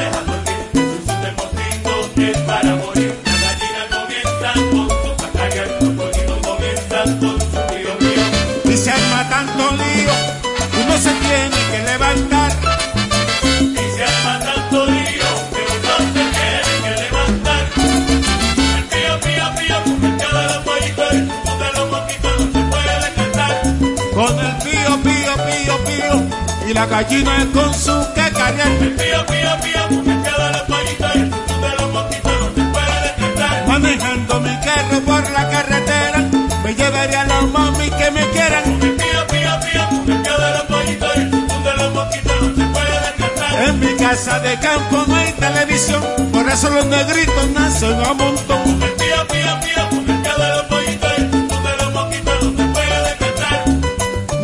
[26.72, 28.72] Y la gallina con su cacañal.
[28.80, 33.02] El pío, pío, pío, me queda la pollita y de los mosquitos no se puede
[33.04, 33.68] detectar.
[33.68, 36.30] Manejando mi carro por la carretera,
[36.64, 38.64] me llevaría a los mami que me quieran.
[38.82, 43.00] El pío, pío, pío, me queda la pollita y de los mosquitos no se puede
[43.18, 43.62] detectar.
[43.68, 46.02] En mi casa de campo no hay televisión,
[46.32, 48.82] por eso los negritos nacen a montón.
[48.82, 53.10] El pío, pío, pío, me queda la pollita y de los mosquitos no se puede
[53.10, 53.66] detectar.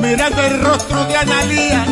[0.02, 1.86] Mirando el rostro de Analía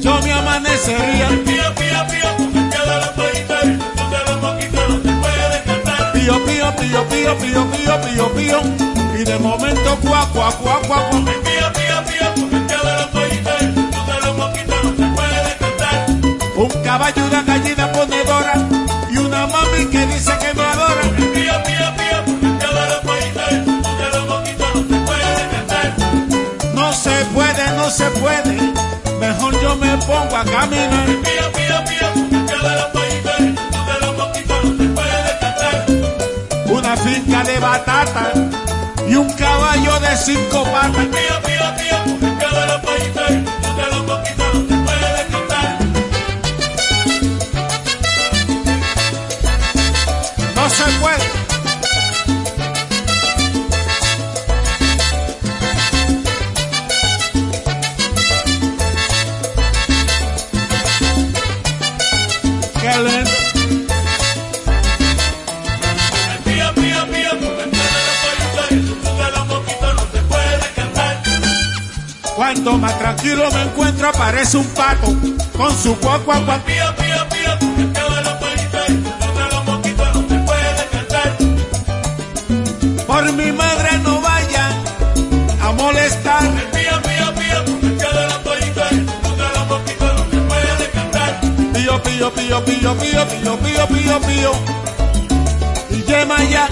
[0.00, 1.28] yo me amanecería.
[1.28, 3.60] Pío, pío, pío, porque el de los pollitos,
[3.96, 6.12] donde los moquitos no se puede cantar.
[6.12, 8.60] Pío, pío, pío, pío, pío, pío, pío, pío.
[9.18, 11.20] Y de momento cuá, cuá, cuá, cuá, cuá.
[11.20, 16.06] Pío, pío, pío, porque el de los pollitos, donde los moquitos no se puede cantar.
[16.56, 18.54] Un caballo, una gallina ponedora
[19.10, 21.02] y una mami que dice que me adora.
[21.16, 25.94] Pío, pío, pío, porque el de los pollitos, donde los moquitos no se puede cantar.
[26.74, 28.49] No se puede, no se puede.
[29.30, 31.06] Mejor yo me pongo a caminar.
[31.06, 32.08] Pío, pío, pío,
[32.40, 33.38] de los pollitos,
[33.70, 35.86] donde los moquitos no se puede cantar.
[36.66, 38.32] Una finca de batata
[39.08, 41.06] y un caballo de cinco patas.
[41.06, 43.59] Pío, pío, pío, de los pollitos,
[72.62, 75.16] Cuanto más tranquilo me encuentro, aparece un pato
[75.56, 76.62] con su cuacua cuac.
[76.64, 78.86] Pío, pío, pío, porque el de los pollitos,
[79.18, 81.38] donde los moquitos no se puede cantar.
[83.06, 84.74] Por mi madre no vayan
[85.62, 86.42] a molestar.
[86.70, 88.90] Pío, pío, pío, porque el de los pollitos,
[89.22, 91.40] donde los moquitos no se puede cantar.
[91.72, 94.52] Pío, pío, pío, pío, pío, pío, pío, pío, pío.
[95.88, 96.68] Y yema ya.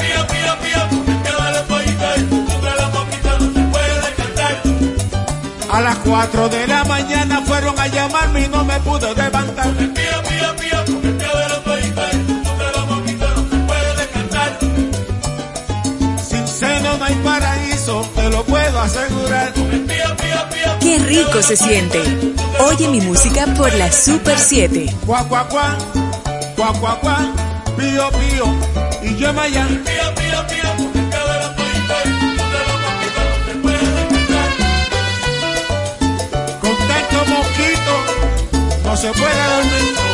[5.78, 9.72] A las 4 de la mañana fueron a llamarme y no me pude levantar.
[9.76, 14.58] Pío, pío, pío, porque el de los pollitos, donde los moquitos no se puede cantar.
[16.20, 19.52] Sin seno no hay paraíso, te lo puedo asegurar.
[20.80, 22.02] Qué rico se siente.
[22.58, 24.92] Oye mi música por la Super 7.
[25.06, 25.78] Cuá, cuá, cuá,
[26.56, 27.32] cuá, cuá, cuá,
[27.76, 28.46] pío, pío.
[29.04, 29.14] Y.
[29.14, 30.67] Pío, pío, pío,
[38.98, 40.07] se puede.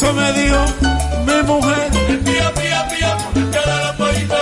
[0.00, 0.64] Eso me dijo
[1.26, 1.90] mi mujer.
[2.24, 4.38] Pía, pía, pía, con el pío,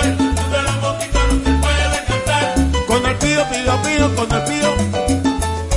[2.87, 4.75] Con el pío, pío, pío, con el pío.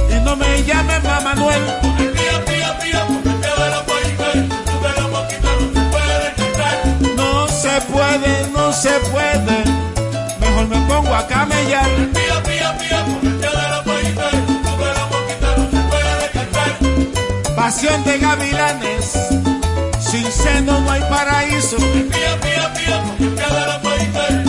[0.09, 1.61] Y no me llames más Manuel.
[1.79, 3.81] Con el pío, pío, pío, con el de la
[4.67, 5.35] tú te la no te
[6.35, 6.75] cantar.
[7.15, 9.63] No se puede, no se puede.
[10.41, 11.89] Mejor me pongo a camellar.
[11.89, 16.29] El pío, pío, pío, con el de la país, tú te la no te puedes
[16.33, 17.55] cantar.
[17.55, 19.58] Pasión de gavilanes.
[20.09, 21.77] Sin seno no hay paraíso.
[21.77, 22.09] Pío,
[22.41, 24.48] pío, pío,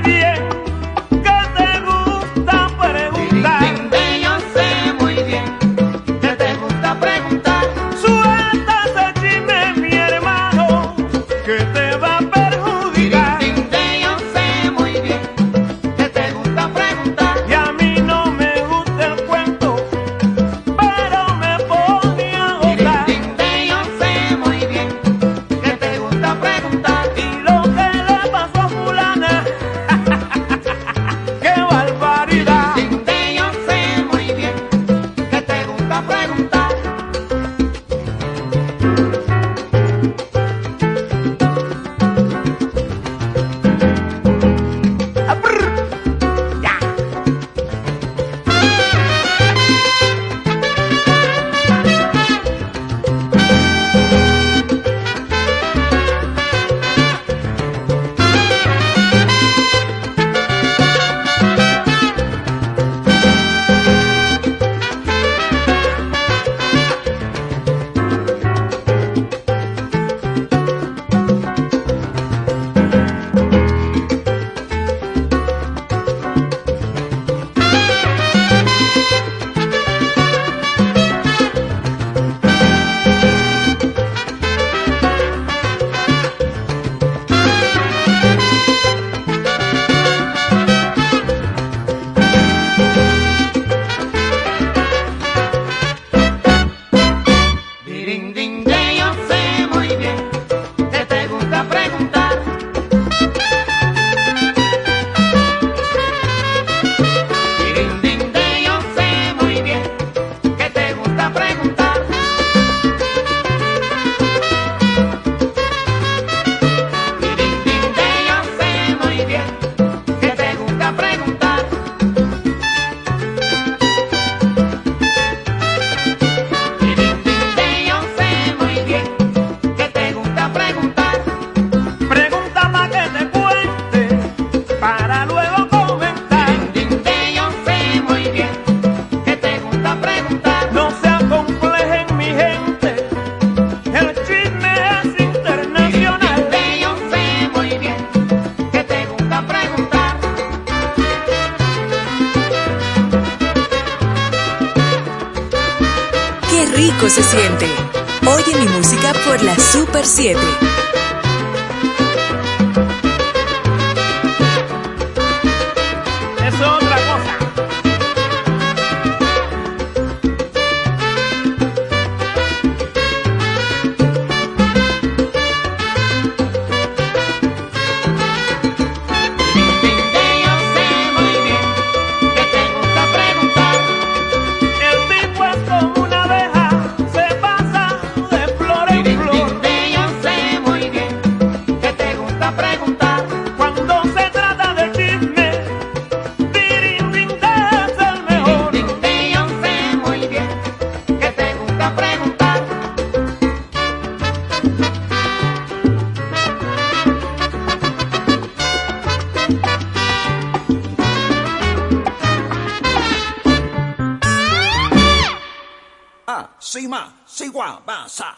[216.41, 218.35] 哇，西嘛西哇巴萨。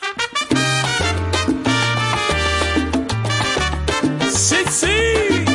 [4.30, 4.88] Sí, sí.
[4.88, 5.46] sí.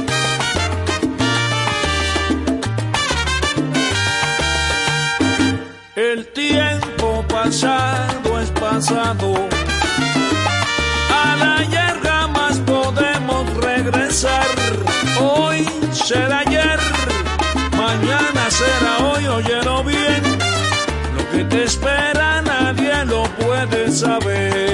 [5.94, 9.34] El tiempo pasado es pasado.
[11.10, 14.46] A la yerga más podemos regresar.
[15.20, 16.78] Hoy será ayer,
[17.76, 20.22] mañana será hoy, oyeron bien
[21.16, 22.27] lo que te espera
[23.98, 24.67] saber.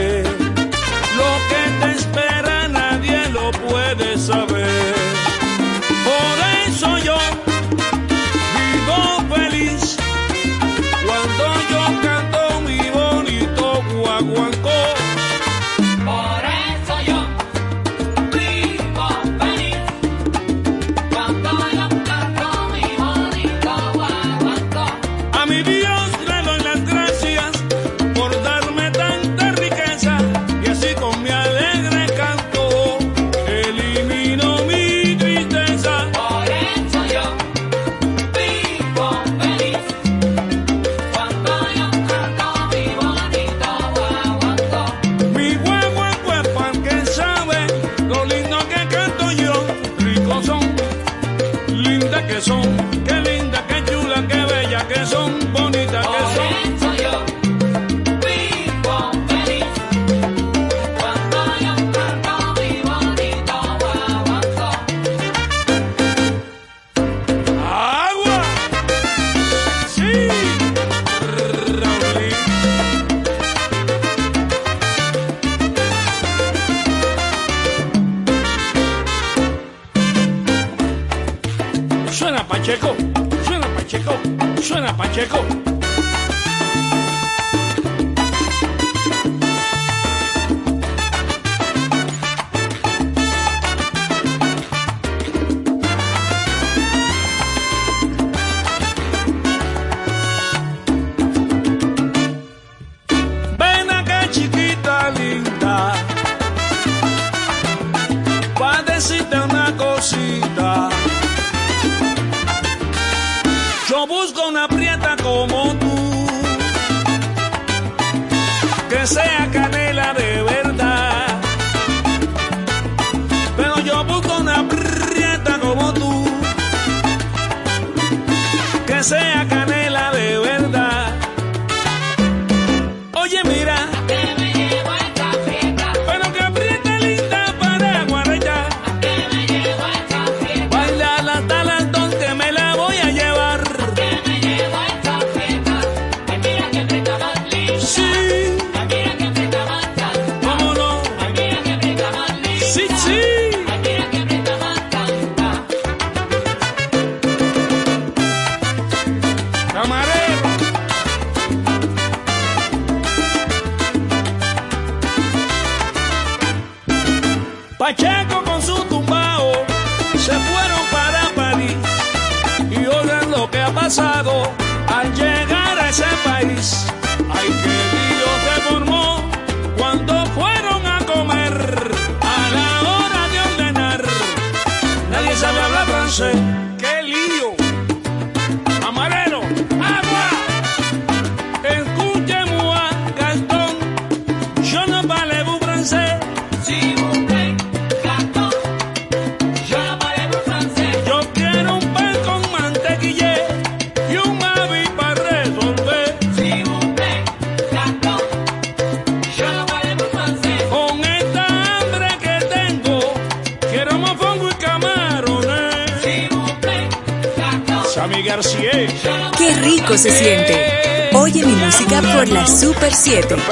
[223.05, 223.44] 7.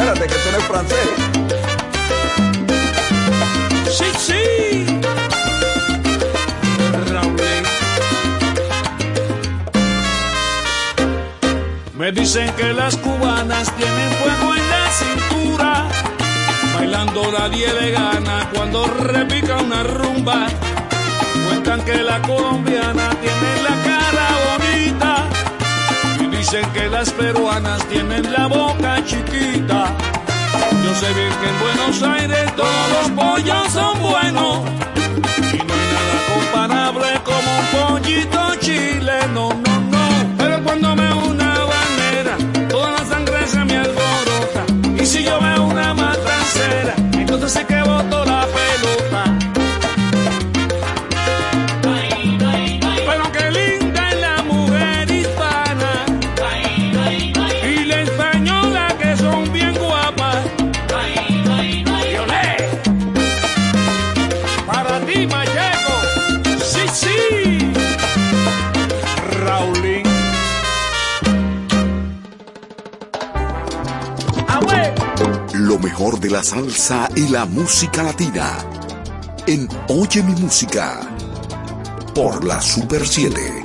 [77.62, 78.58] música latina
[79.46, 81.00] en Oye mi música
[82.12, 83.61] por la Super 7.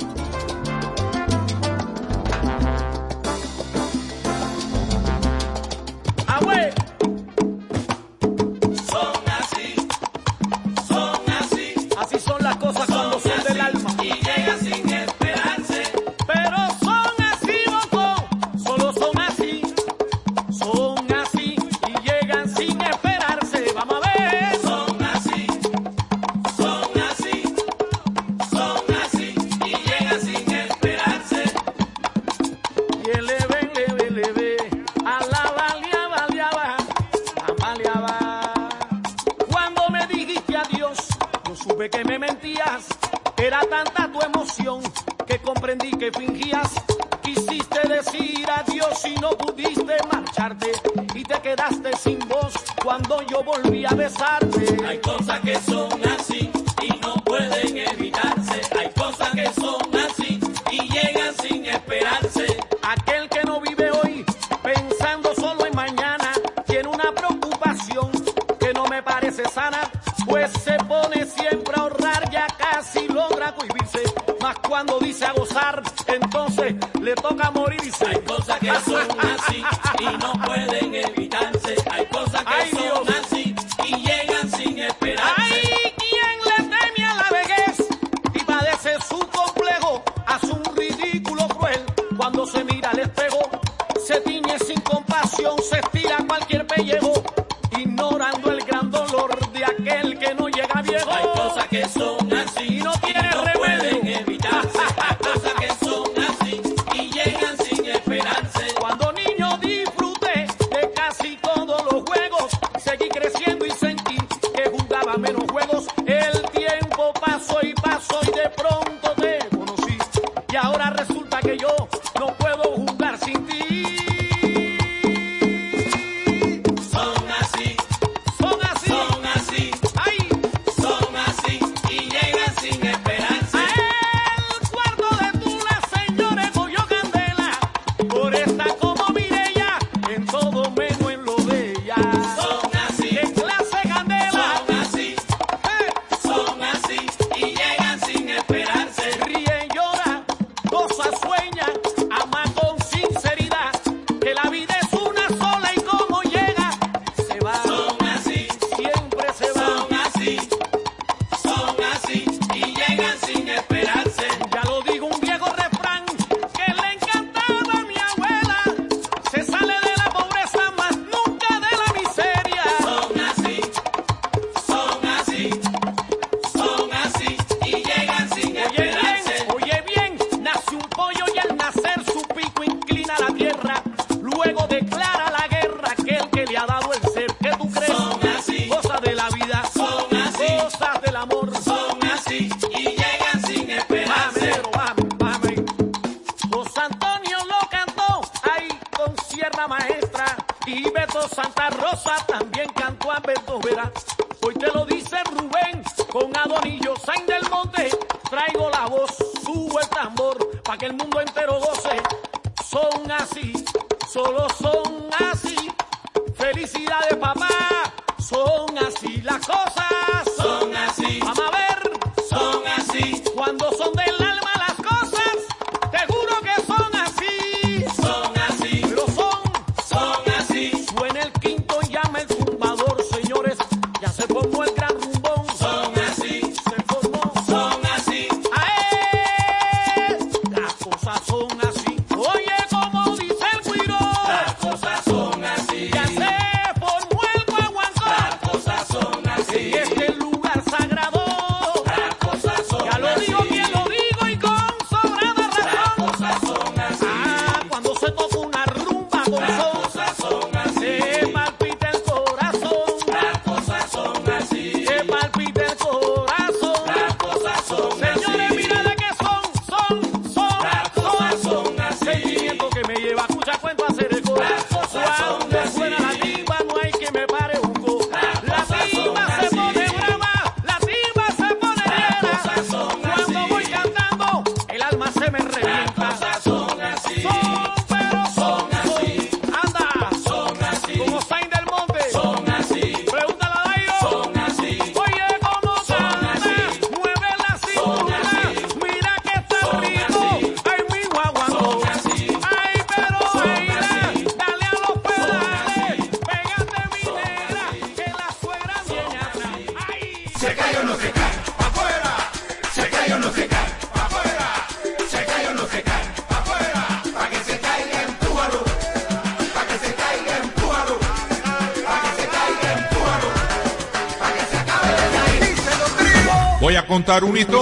[327.08, 327.57] contar una.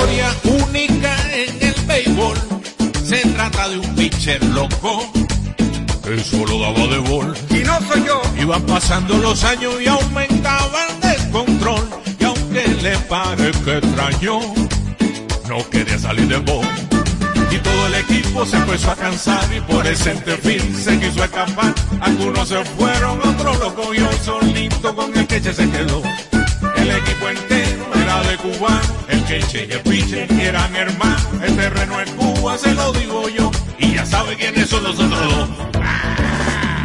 [30.77, 33.51] Hermano, el terreno es Cuba, se lo digo yo.
[33.79, 35.49] Y ya sabe quiénes son nosotros dos.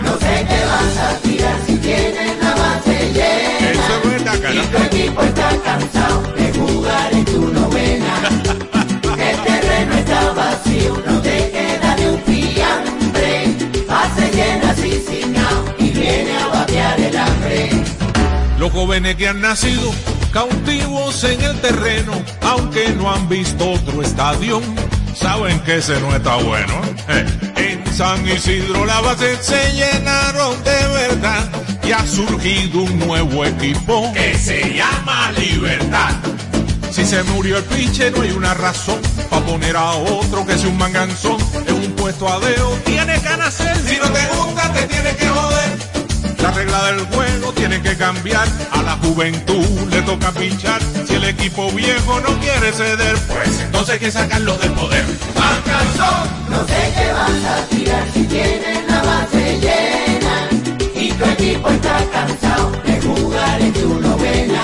[0.04, 3.72] No sé qué vas a tirar si tienes la base llena.
[3.72, 6.31] Eso no Y tu equipo está cansado.
[18.62, 19.92] Los jóvenes que han nacido
[20.32, 24.62] cautivos en el terreno, aunque no han visto otro estadio,
[25.16, 26.80] saben que ese no está bueno.
[27.08, 27.26] Eh,
[27.56, 31.50] En San Isidro la base se llenaron de verdad
[31.84, 36.14] y ha surgido un nuevo equipo que se llama Libertad.
[36.92, 40.70] Si se murió el pinche no hay una razón para poner a otro que sea
[40.70, 42.70] un manganzón en un puesto a deo.
[42.86, 45.91] Tiene que nacer, si no te gusta te tiene que joder.
[46.42, 48.48] La regla del juego tiene que cambiar.
[48.72, 50.82] A la juventud le toca pinchar.
[51.08, 55.06] Si el equipo viejo no quiere ceder, pues entonces hay que sacarlo del poder.
[56.50, 60.50] No sé qué vas a tirar si tienes la base llena
[60.96, 64.62] y tu equipo está cansado de jugar en tu novena.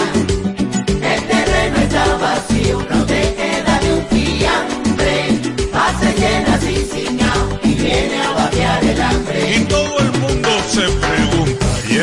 [0.88, 5.42] El terreno está vacío, no te queda ni un fiambre.
[5.72, 9.56] Base llena sin ciñao y viene a batear el hambre.
[9.56, 11.17] Y todo el mundo se pregunta, ¿y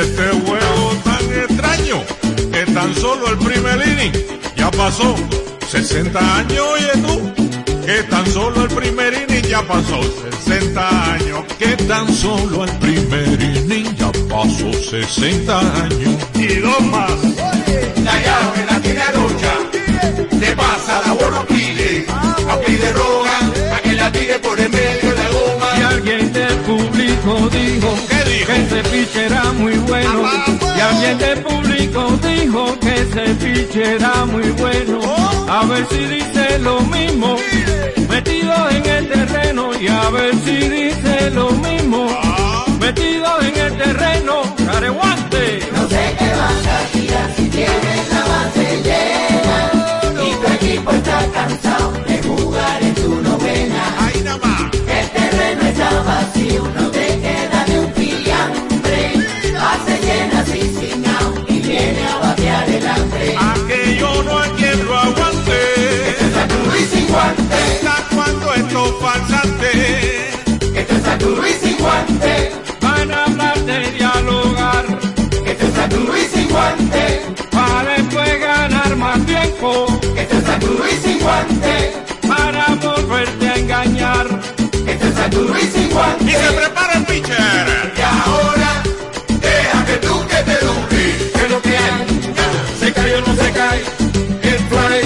[0.05, 2.03] este juego tan extraño?
[2.53, 4.13] Que tan solo el primer inning
[4.57, 5.15] ya pasó
[5.71, 7.45] 60 años, oye tú.
[7.87, 10.01] Que tan solo el primer inning ya pasó
[10.45, 11.45] 60 años.
[11.59, 16.15] Que tan solo el primer inning ya pasó 60 años.
[16.35, 17.13] Y dos más.
[18.05, 19.55] La llave la tiene Arocha.
[20.41, 22.07] Le pasa la bola a Pide.
[22.51, 23.77] A Pide roga.
[23.77, 24.54] A que la tire por
[27.25, 27.97] público dijo
[28.47, 30.23] que ese pitcher era muy bueno.
[30.77, 35.01] Y alguien del público dijo que ese pitcher era muy bueno.
[35.49, 37.37] A ver si dice lo mismo.
[38.09, 42.07] Metido en el terreno y a ver si dice lo mismo.
[42.79, 45.61] Metido en el terreno, careguante.
[45.73, 49.59] No sé qué vas a tirar si tienes la base llena
[50.27, 53.83] y tu equipo está cansado de jugar en tu novena.
[54.87, 56.94] El terreno está vacío, no
[81.05, 81.93] sin guante.
[82.27, 84.27] Para volverte a engañar.
[84.87, 86.25] Esto es San Luis sin guante.
[86.25, 87.93] Y se prepara el pitcher.
[87.97, 88.83] Y ahora,
[89.41, 91.07] deja que tú que te dure.
[91.39, 92.07] Que lo que hay,
[92.81, 93.83] se cae o no se cae.
[94.43, 95.01] El fly,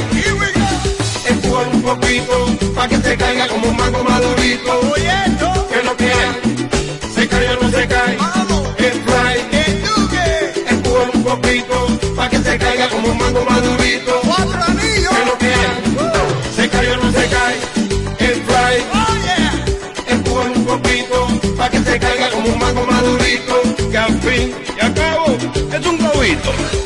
[1.31, 2.35] empuja un poquito,
[2.75, 4.98] pa' que se caiga como un mango madurito.
[26.31, 26.78] Es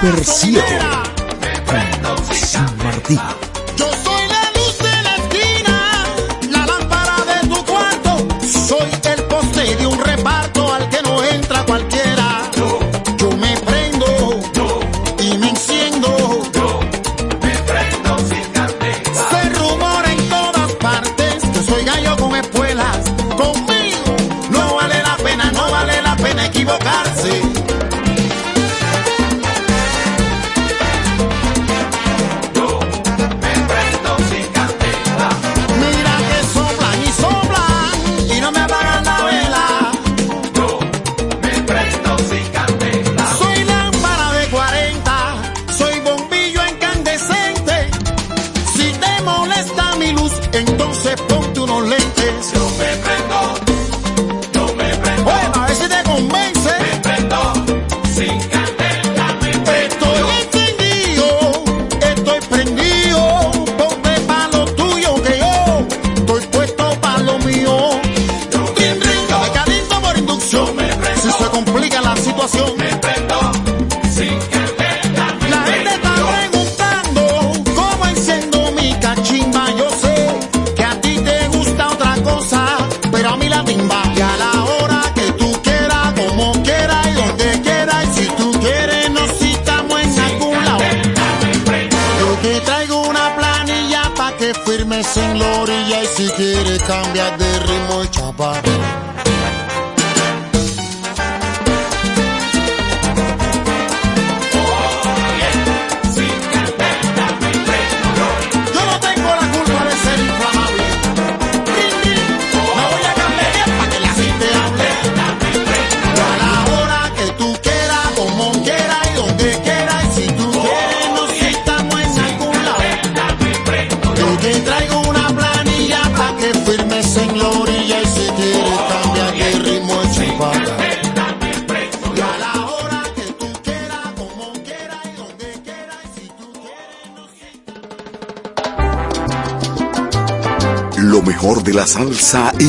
[0.00, 0.24] Super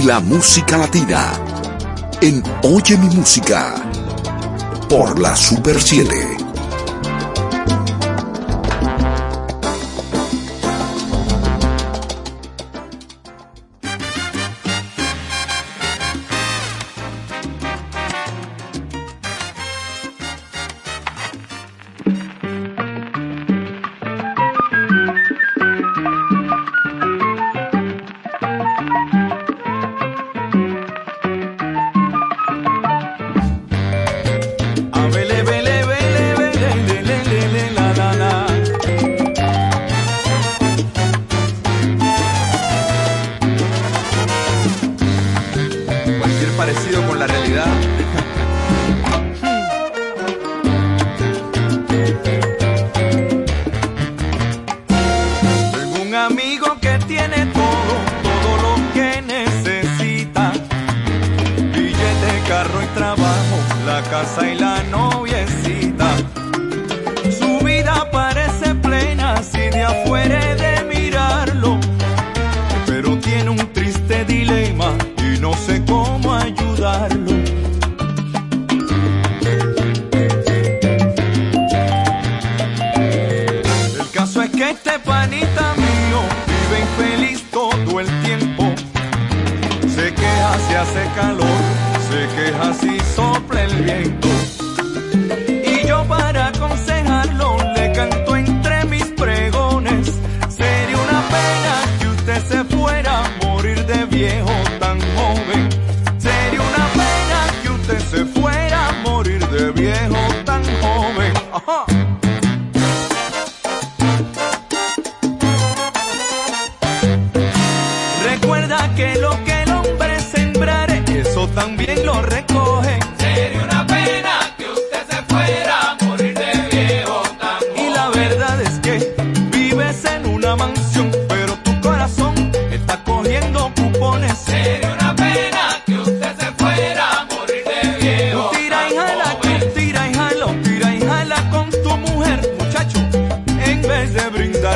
[0.09, 1.33] la música latina
[2.19, 3.75] en Oye mi música
[4.89, 6.48] por la Super 7.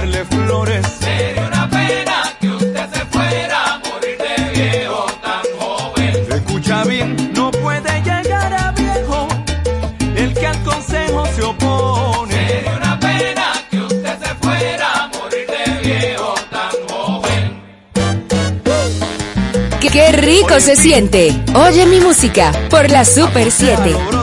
[0.02, 0.86] flores.
[1.00, 6.28] Sería una pena que usted se fuera a morir de viejo tan joven.
[6.32, 9.28] Escucha bien, no puede llegar a viejo
[10.16, 12.34] el que al consejo se opone.
[12.34, 17.62] Sería una pena que usted se fuera a morir de viejo tan joven.
[19.80, 21.40] Qué, rico Oye, se siente.
[21.54, 24.23] Oye mi música por la Super 7.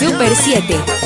[0.00, 0.99] Super 7.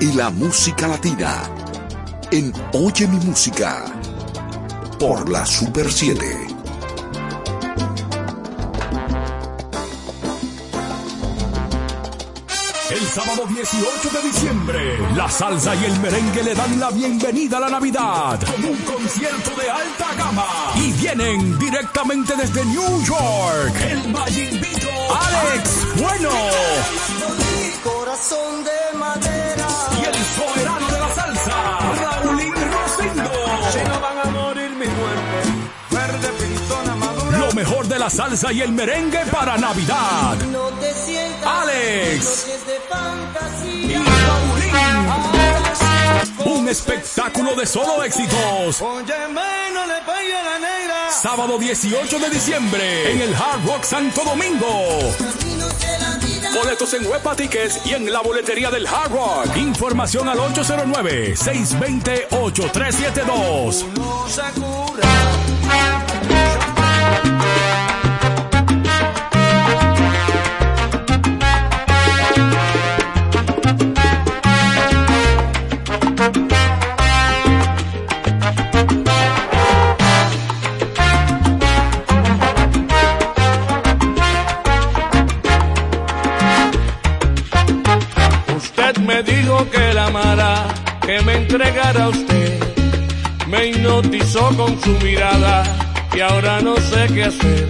[0.00, 1.42] y la música latina
[2.32, 3.84] en Oye mi música
[4.98, 6.18] por la Super 7.
[12.90, 17.60] El sábado 18 de diciembre, la salsa y el merengue le dan la bienvenida a
[17.60, 20.46] la Navidad con un concierto de alta gama.
[20.74, 24.16] Y vienen directamente desde New York, el
[25.12, 27.19] Alex Bueno.
[37.90, 40.36] de la salsa y el merengue para Navidad.
[40.52, 42.46] No te sientas Alex
[43.64, 43.96] y
[46.48, 48.80] Un espectáculo de solo éxitos.
[51.20, 54.98] Sábado 18 de diciembre en el Hard Rock Santo Domingo.
[56.54, 57.34] Boletos en Huepa
[57.84, 59.56] y en la boletería del Hard Rock.
[59.56, 63.84] Información al 809 620 8372.
[94.00, 95.62] hipnotizó con su mirada
[96.14, 97.68] y ahora no sé qué hacer.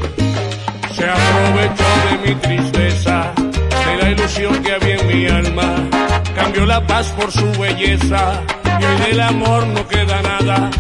[0.95, 5.75] Se aprovechó de mi tristeza, de la ilusión que había en mi alma,
[6.35, 10.71] cambió la paz por su belleza y hoy del amor no queda nada.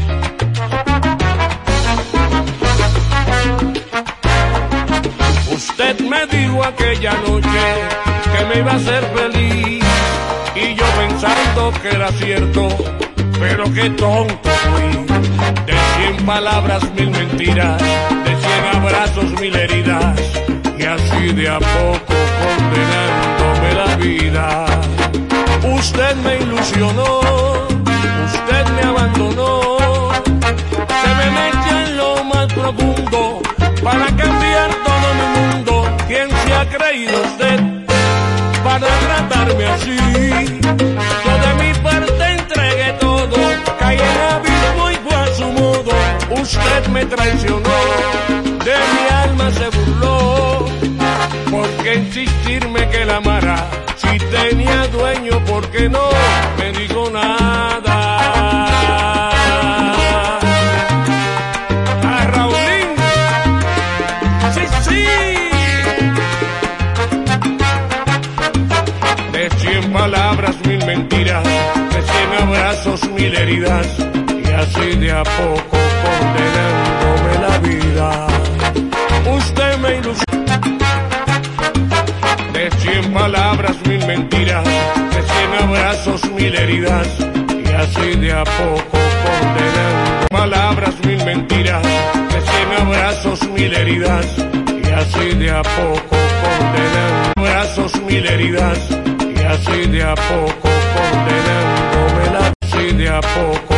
[5.52, 7.48] Usted me dijo aquella noche
[8.32, 9.84] que me iba a hacer feliz
[10.54, 12.68] y yo pensando que era cierto,
[13.38, 15.09] pero qué tonto fui.
[16.30, 20.16] Palabras mil mentiras, de cien abrazos mil heridas
[20.78, 24.64] y así de a poco condenándome la vida.
[25.76, 27.18] Usted me ilusionó,
[28.26, 30.12] usted me abandonó,
[31.02, 33.42] se me metió en lo más profundo
[33.82, 35.96] para cambiar todo mi mundo.
[36.06, 37.60] ¿Quién se ha creído usted
[38.62, 40.60] para tratarme así?
[46.52, 47.78] Usted me traicionó,
[48.64, 50.66] de mi alma se burló,
[51.48, 53.70] porque insistirme que la amara.
[53.96, 56.00] Si tenía dueño, ¿por qué no
[56.58, 57.94] me dijo nada?
[62.02, 62.88] A Raulín,
[64.54, 65.04] sí, sí.
[69.32, 73.86] De cien palabras, mil mentiras, de cien abrazos, mil heridas,
[74.44, 76.39] y así de a poco condenándome
[86.00, 90.26] abrazos, mil heridas, y así de a poco condenando.
[90.30, 97.32] Palabras, mil mentiras, de cien abrazos, mil heridas, y así de a poco condenando.
[97.36, 103.74] Abrazos, mil heridas, y así de a poco condenándome la así de a poco